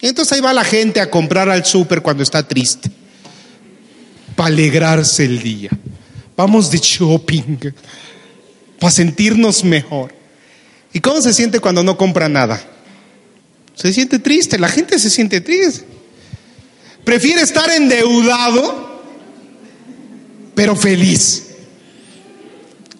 [0.00, 2.90] Entonces ahí va la gente a comprar al súper cuando está triste.
[4.34, 5.70] para alegrarse el día.
[6.36, 7.72] Vamos de shopping
[8.78, 10.12] para sentirnos mejor.
[10.92, 12.62] ¿Y cómo se siente cuando no compra nada?
[13.74, 15.84] Se siente triste, la gente se siente triste.
[17.04, 19.02] Prefiere estar endeudado,
[20.54, 21.54] pero feliz.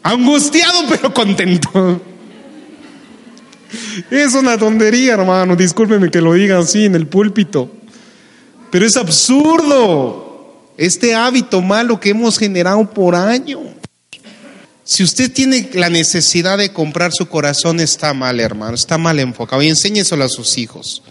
[0.03, 2.01] Angustiado, pero contento.
[4.11, 5.57] Es una tontería, hermano.
[5.57, 7.70] Discúlpeme que lo diga así en el púlpito.
[8.70, 10.26] Pero es absurdo
[10.77, 13.62] este hábito malo que hemos generado por años.
[14.85, 19.62] Si usted tiene la necesidad de comprar su corazón, está mal, hermano, está mal enfocado.
[19.62, 21.03] Y enséñeselo a sus hijos.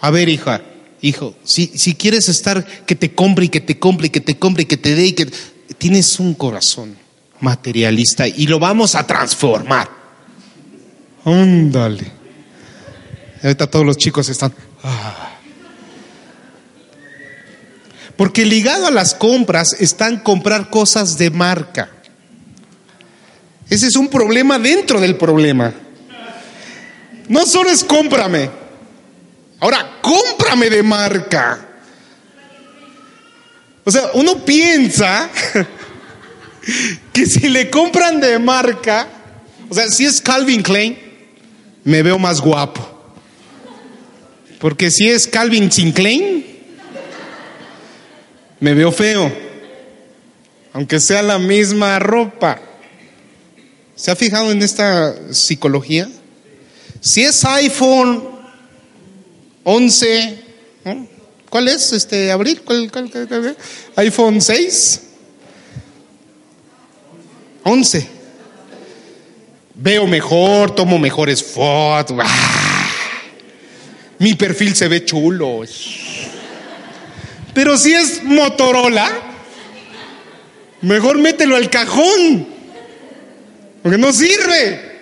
[0.00, 0.62] A ver, hija,
[1.02, 4.38] hijo, si, si quieres estar, que te compre y que te compre y que te
[4.38, 5.30] compre y que te dé y que...
[5.78, 6.96] Tienes un corazón
[7.40, 9.88] materialista y lo vamos a transformar.
[11.24, 12.10] Ándale.
[13.42, 14.54] Ahorita todos los chicos están...
[14.82, 15.33] Ah.
[18.16, 21.90] Porque ligado a las compras están comprar cosas de marca.
[23.68, 25.72] Ese es un problema dentro del problema.
[27.28, 28.50] No solo es cómprame.
[29.60, 31.68] Ahora, cómprame de marca.
[33.84, 35.28] O sea, uno piensa
[37.12, 39.08] que si le compran de marca,
[39.68, 40.98] o sea, si es Calvin Klein,
[41.84, 42.90] me veo más guapo.
[44.58, 46.53] Porque si es Calvin Klein,
[48.60, 49.32] me veo feo.
[50.72, 52.60] Aunque sea la misma ropa.
[53.94, 56.08] ¿Se ha fijado en esta psicología?
[57.00, 58.24] Si es iPhone
[59.62, 60.38] 11,
[61.48, 62.62] ¿cuál es este abril?
[62.62, 62.90] ¿Cuál,
[63.96, 65.02] iPhone 6?
[67.62, 68.08] 11.
[69.74, 72.18] Veo mejor, tomo mejores fotos.
[72.20, 72.74] ¡Ah!
[74.18, 75.62] Mi perfil se ve chulo.
[77.54, 79.10] Pero si es Motorola,
[80.82, 82.48] mejor mételo al cajón.
[83.82, 84.92] Porque no sirve.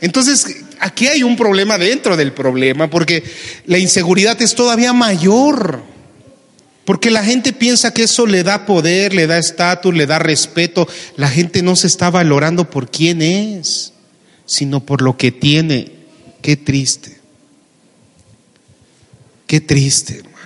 [0.00, 3.24] Entonces, aquí hay un problema dentro del problema, porque
[3.66, 5.82] la inseguridad es todavía mayor.
[6.84, 10.86] Porque la gente piensa que eso le da poder, le da estatus, le da respeto.
[11.16, 13.92] La gente no se está valorando por quién es,
[14.44, 15.90] sino por lo que tiene.
[16.42, 17.18] Qué triste.
[19.46, 20.36] Qué triste, hermano.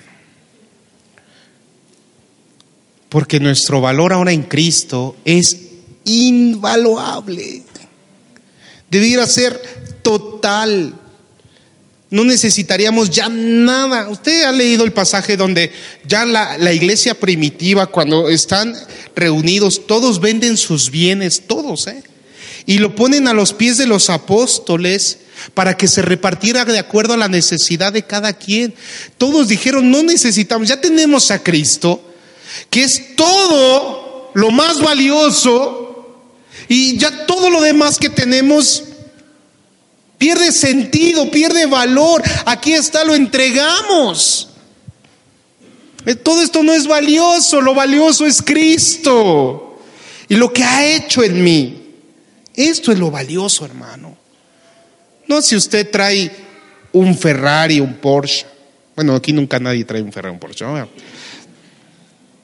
[3.09, 5.57] Porque nuestro valor ahora en Cristo es
[6.05, 7.63] invaluable.
[8.91, 9.61] Debiera ser
[10.03, 10.95] total.
[12.11, 14.09] No necesitaríamos ya nada.
[14.09, 15.73] Usted ha leído el pasaje donde
[16.07, 18.75] ya la, la, iglesia primitiva, cuando están
[19.15, 22.03] reunidos, todos venden sus bienes, todos, ¿eh?
[22.67, 25.19] Y lo ponen a los pies de los apóstoles
[25.55, 28.75] para que se repartiera de acuerdo a la necesidad de cada quien.
[29.19, 32.03] Todos dijeron, no necesitamos, ya tenemos a Cristo,
[32.69, 35.91] que es todo lo más valioso,
[36.69, 38.85] y ya todo lo demás que tenemos
[40.19, 42.23] pierde sentido, pierde valor.
[42.45, 44.51] Aquí está, lo entregamos.
[46.07, 49.79] Eh, todo esto no es valioso, lo valioso es Cristo
[50.29, 51.80] y lo que ha hecho en mí.
[52.61, 54.19] Esto es lo valioso, hermano.
[55.27, 56.31] No si usted trae
[56.93, 58.45] un Ferrari, un Porsche.
[58.95, 60.67] Bueno, aquí nunca nadie trae un Ferrari, un Porsche.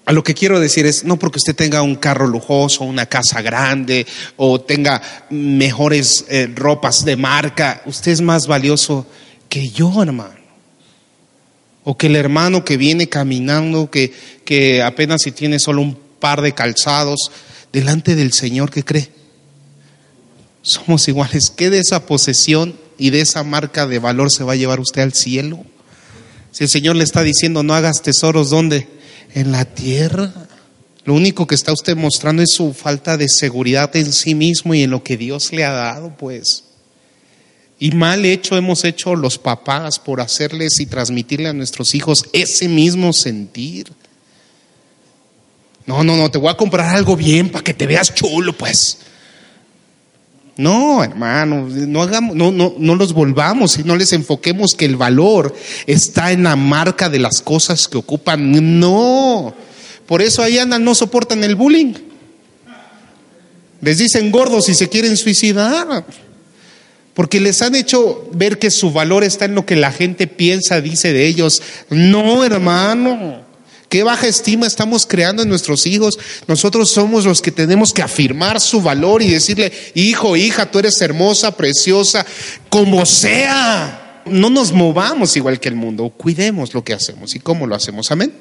[0.06, 3.42] A lo que quiero decir es, no porque usted tenga un carro lujoso, una casa
[3.42, 4.06] grande
[4.38, 9.06] o tenga mejores eh, ropas de marca, usted es más valioso
[9.50, 10.46] que yo, hermano.
[11.84, 14.14] O que el hermano que viene caminando, que,
[14.46, 17.30] que apenas si tiene solo un par de calzados,
[17.70, 19.10] delante del Señor, ¿qué cree?
[20.66, 21.50] Somos iguales.
[21.50, 25.02] ¿Qué de esa posesión y de esa marca de valor se va a llevar usted
[25.02, 25.64] al cielo?
[26.50, 28.88] Si el Señor le está diciendo no hagas tesoros, ¿dónde?
[29.32, 30.32] En la tierra.
[31.04, 34.82] Lo único que está usted mostrando es su falta de seguridad en sí mismo y
[34.82, 36.64] en lo que Dios le ha dado, pues.
[37.78, 42.66] Y mal hecho hemos hecho los papás por hacerles y transmitirle a nuestros hijos ese
[42.66, 43.92] mismo sentir.
[45.84, 48.98] No, no, no, te voy a comprar algo bien para que te veas chulo, pues.
[50.58, 54.96] No, hermano, no, hagamos, no, no, no los volvamos y no les enfoquemos que el
[54.96, 55.54] valor
[55.86, 58.80] está en la marca de las cosas que ocupan.
[58.80, 59.54] No,
[60.06, 61.94] por eso ahí andan, no soportan el bullying.
[63.82, 66.06] Les dicen gordos y se quieren suicidar.
[67.12, 70.80] Porque les han hecho ver que su valor está en lo que la gente piensa,
[70.80, 71.62] dice de ellos.
[71.90, 73.45] No, hermano.
[73.88, 76.18] Qué baja estima estamos creando en nuestros hijos.
[76.48, 81.00] Nosotros somos los que tenemos que afirmar su valor y decirle, hijo, hija, tú eres
[81.00, 82.26] hermosa, preciosa,
[82.68, 84.22] como sea.
[84.26, 88.10] No nos movamos igual que el mundo, cuidemos lo que hacemos y cómo lo hacemos.
[88.10, 88.32] Amén.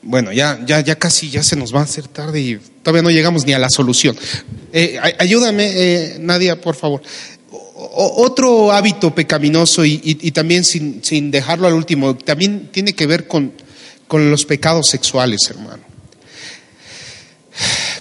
[0.00, 3.10] Bueno, ya, ya, ya casi, ya se nos va a hacer tarde y todavía no
[3.10, 4.16] llegamos ni a la solución.
[4.72, 7.02] Eh, ayúdame, eh, Nadia, por favor.
[7.78, 13.52] Otro hábito pecaminoso y, también sin, sin, dejarlo al último, también tiene que ver con,
[14.06, 15.87] con los pecados sexuales, hermano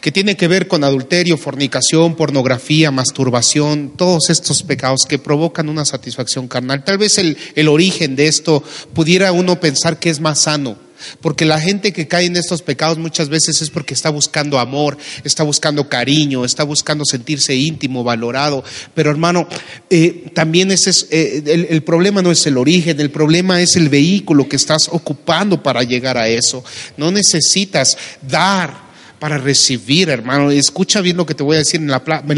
[0.07, 5.83] que tiene que ver con adulterio, fornicación, pornografía, masturbación, todos estos pecados que provocan una
[5.83, 6.85] satisfacción carnal.
[6.85, 10.77] Tal vez el, el origen de esto pudiera uno pensar que es más sano,
[11.19, 14.97] porque la gente que cae en estos pecados muchas veces es porque está buscando amor,
[15.25, 18.63] está buscando cariño, está buscando sentirse íntimo, valorado.
[18.93, 19.45] Pero hermano,
[19.89, 23.75] eh, también ese es, eh, el, el, problema no es el origen, el problema es
[23.75, 26.63] el vehículo que estás ocupando para llegar a eso.
[26.95, 28.86] No necesitas dar
[29.19, 30.51] para recibir, hermano.
[30.51, 31.87] Escucha bien lo que te voy a decir en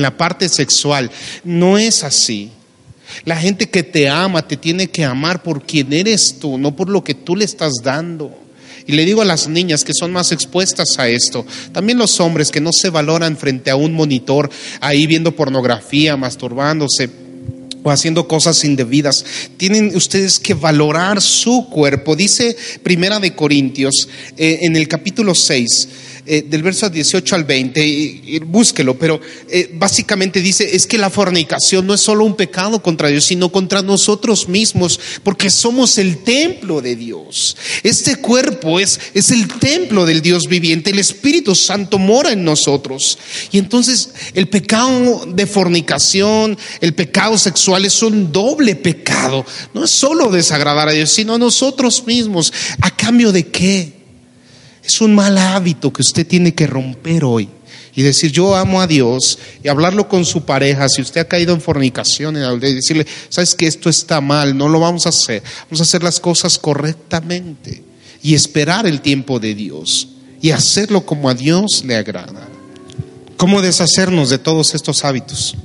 [0.01, 1.11] la, parte sexual.
[1.43, 2.51] No es así.
[3.25, 6.89] La gente que te ama te tiene que amar por quien eres tú, no por
[6.89, 8.37] lo que tú le estás dando.
[8.85, 12.49] Y le digo a las niñas que son más expuestas a esto, también los hombres
[12.49, 14.49] que no se valoran frente a un monitor,
[14.79, 17.09] ahí viendo pornografía, masturbándose
[17.83, 19.25] o haciendo cosas indebidas,
[19.57, 22.15] tienen ustedes que valorar su cuerpo.
[22.15, 24.07] Dice Primera de Corintios
[24.37, 25.67] eh, en el capítulo 6,
[26.25, 31.87] eh, del verso 18 al 20, búsquelo, pero eh, básicamente dice, es que la fornicación
[31.87, 36.81] no es solo un pecado contra Dios, sino contra nosotros mismos, porque somos el templo
[36.81, 37.57] de Dios.
[37.83, 43.17] Este cuerpo es, es el templo del Dios viviente, el Espíritu Santo mora en nosotros.
[43.51, 49.45] Y entonces el pecado de fornicación, el pecado sexual es un doble pecado.
[49.73, 52.53] No es solo desagradar a Dios, sino a nosotros mismos.
[52.81, 53.98] ¿A cambio de qué?
[54.89, 57.47] Es un mal hábito que usted tiene que romper hoy
[57.93, 60.89] y decir yo amo a Dios y hablarlo con su pareja.
[60.89, 64.79] Si usted ha caído en fornicación y decirle, sabes que esto está mal, no lo
[64.79, 65.43] vamos a hacer.
[65.65, 67.83] Vamos a hacer las cosas correctamente
[68.23, 70.07] y esperar el tiempo de Dios
[70.41, 72.47] y hacerlo como a Dios le agrada.
[73.37, 75.55] ¿Cómo deshacernos de todos estos hábitos?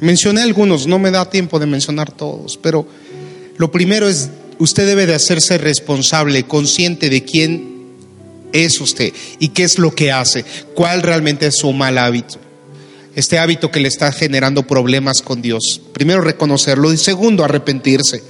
[0.00, 2.86] Mencioné algunos, no me da tiempo de mencionar todos, pero
[3.56, 7.73] lo primero es, usted debe de hacerse responsable, consciente de quién
[8.54, 12.38] es usted y qué es lo que hace, cuál realmente es su mal hábito.
[13.14, 15.80] Este hábito que le está generando problemas con Dios.
[15.92, 18.22] Primero reconocerlo y segundo arrepentirse.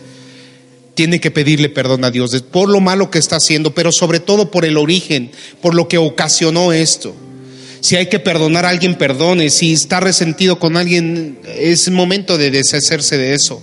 [0.95, 4.51] Tiene que pedirle perdón a Dios por lo malo que está haciendo, pero sobre todo
[4.51, 5.31] por el origen,
[5.63, 7.15] por lo que ocasionó esto.
[7.81, 9.51] Si hay que perdonar a alguien, perdone.
[9.51, 13.61] Si está resentido con alguien, es momento de deshacerse de eso.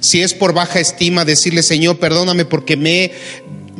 [0.00, 3.12] Si es por baja estima, decirle, Señor, perdóname porque me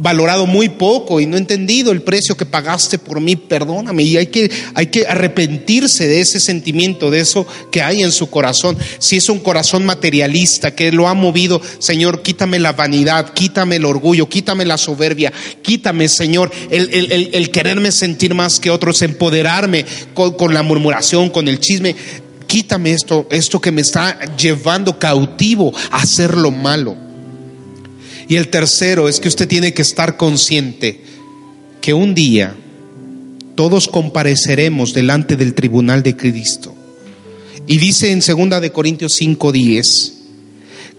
[0.00, 4.02] valorado muy poco y no he entendido el precio que pagaste por mí, perdóname.
[4.02, 8.30] Y hay que, hay que arrepentirse de ese sentimiento, de eso que hay en su
[8.30, 8.76] corazón.
[8.98, 13.84] Si es un corazón materialista que lo ha movido, Señor, quítame la vanidad, quítame el
[13.84, 15.32] orgullo, quítame la soberbia,
[15.62, 19.84] quítame, Señor, el, quererme sentir más que otros, empoderarme
[20.14, 21.94] con, con la murmuración, con el chisme.
[22.46, 27.09] Quítame esto, esto que me está llevando cautivo a hacer lo malo.
[28.30, 31.00] Y el tercero es que usted tiene que estar consciente
[31.80, 32.54] que un día
[33.56, 36.72] todos compareceremos delante del tribunal de Cristo.
[37.66, 40.12] Y dice en 2 de Corintios 5:10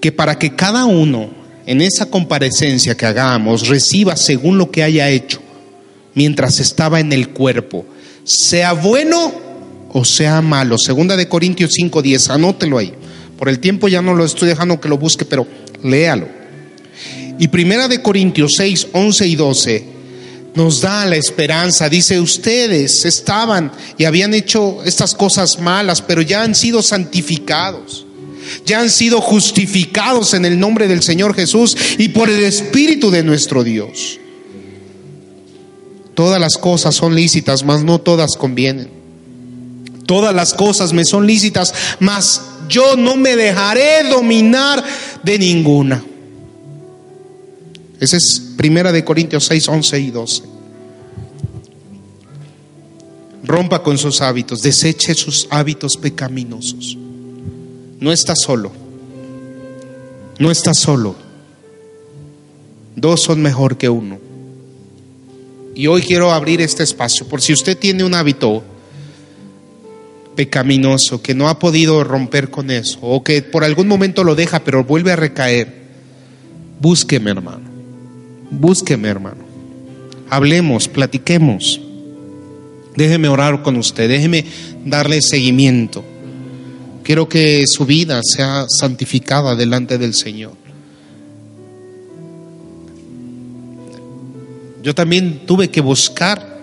[0.02, 1.30] que para que cada uno
[1.66, 5.40] en esa comparecencia que hagamos reciba según lo que haya hecho
[6.14, 7.86] mientras estaba en el cuerpo,
[8.26, 9.32] sea bueno
[9.94, 10.78] o sea malo.
[10.78, 12.94] Segunda de Corintios 5:10, anótelo ahí.
[13.38, 15.48] Por el tiempo ya no lo estoy dejando que lo busque, pero
[15.82, 16.41] léalo.
[17.42, 19.86] Y Primera de Corintios 6, 11 y 12
[20.54, 21.89] nos da la esperanza.
[21.89, 28.06] Dice, ustedes estaban y habían hecho estas cosas malas, pero ya han sido santificados.
[28.64, 33.24] Ya han sido justificados en el nombre del Señor Jesús y por el Espíritu de
[33.24, 34.20] nuestro Dios.
[36.14, 38.88] Todas las cosas son lícitas, mas no todas convienen.
[40.06, 42.39] Todas las cosas me son lícitas, mas
[42.70, 44.84] yo no me dejaré dominar
[45.24, 46.04] de ninguna.
[48.02, 50.43] Esa es Primera de Corintios 6, 11 y 12.
[53.43, 56.97] Rompa con sus hábitos, deseche sus hábitos pecaminosos.
[57.99, 58.72] No está solo.
[60.39, 61.16] No está solo.
[62.95, 64.18] Dos son mejor que uno.
[65.76, 68.64] Y hoy quiero abrir este espacio por si usted tiene un hábito
[70.36, 74.64] pecaminoso que no ha podido romper con eso o que por algún momento lo deja
[74.64, 75.82] pero vuelve a recaer.
[76.80, 77.71] Búsqueme, hermano.
[78.52, 79.43] Búsqueme, hermano.
[80.30, 81.82] Hablemos, platiquemos.
[82.95, 84.45] Déjeme orar con usted, déjeme
[84.86, 86.04] darle seguimiento.
[87.04, 90.54] Quiero que su vida sea santificada delante del Señor.
[94.84, 96.60] Yo también tuve que buscar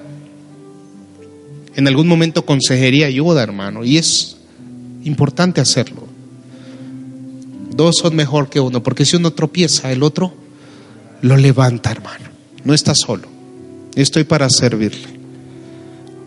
[1.74, 4.36] en algún momento consejería, ayuda, hermano, y es
[5.04, 6.08] importante hacerlo.
[7.74, 10.34] Dos son mejor que uno, porque si uno tropieza, el otro
[11.22, 12.26] lo levanta, hermano.
[12.64, 13.28] No está solo.
[13.94, 15.08] Estoy para servirle.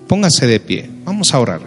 [0.07, 0.89] Póngase de pie.
[1.05, 1.61] Vamos a orar.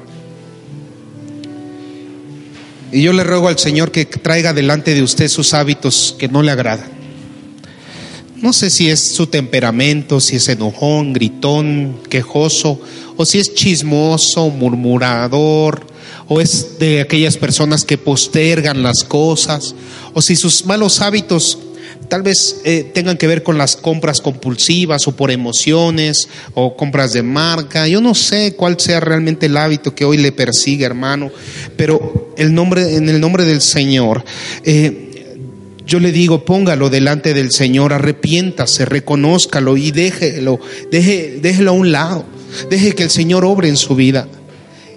[2.92, 6.42] Y yo le ruego al Señor que traiga delante de usted sus hábitos que no
[6.42, 6.92] le agradan.
[8.36, 12.80] No sé si es su temperamento, si es enojón, gritón, quejoso,
[13.16, 15.86] o si es chismoso, murmurador,
[16.28, 19.74] o es de aquellas personas que postergan las cosas,
[20.12, 21.58] o si sus malos hábitos
[22.08, 27.12] tal vez eh, tengan que ver con las compras compulsivas o por emociones o compras
[27.12, 27.86] de marca.
[27.88, 31.30] Yo no sé cuál sea realmente el hábito que hoy le persigue, hermano,
[31.76, 34.24] pero el nombre, en el nombre del Señor,
[34.64, 35.04] eh,
[35.86, 40.58] yo le digo, póngalo delante del Señor, arrepiéntase, reconózcalo y déjelo,
[40.90, 42.24] déjelo a un lado.
[42.70, 44.26] Deje que el Señor obre en su vida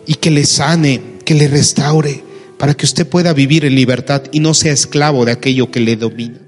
[0.05, 2.23] y que le sane, que le restaure,
[2.57, 5.97] para que usted pueda vivir en libertad y no sea esclavo de aquello que le
[5.97, 6.46] domina.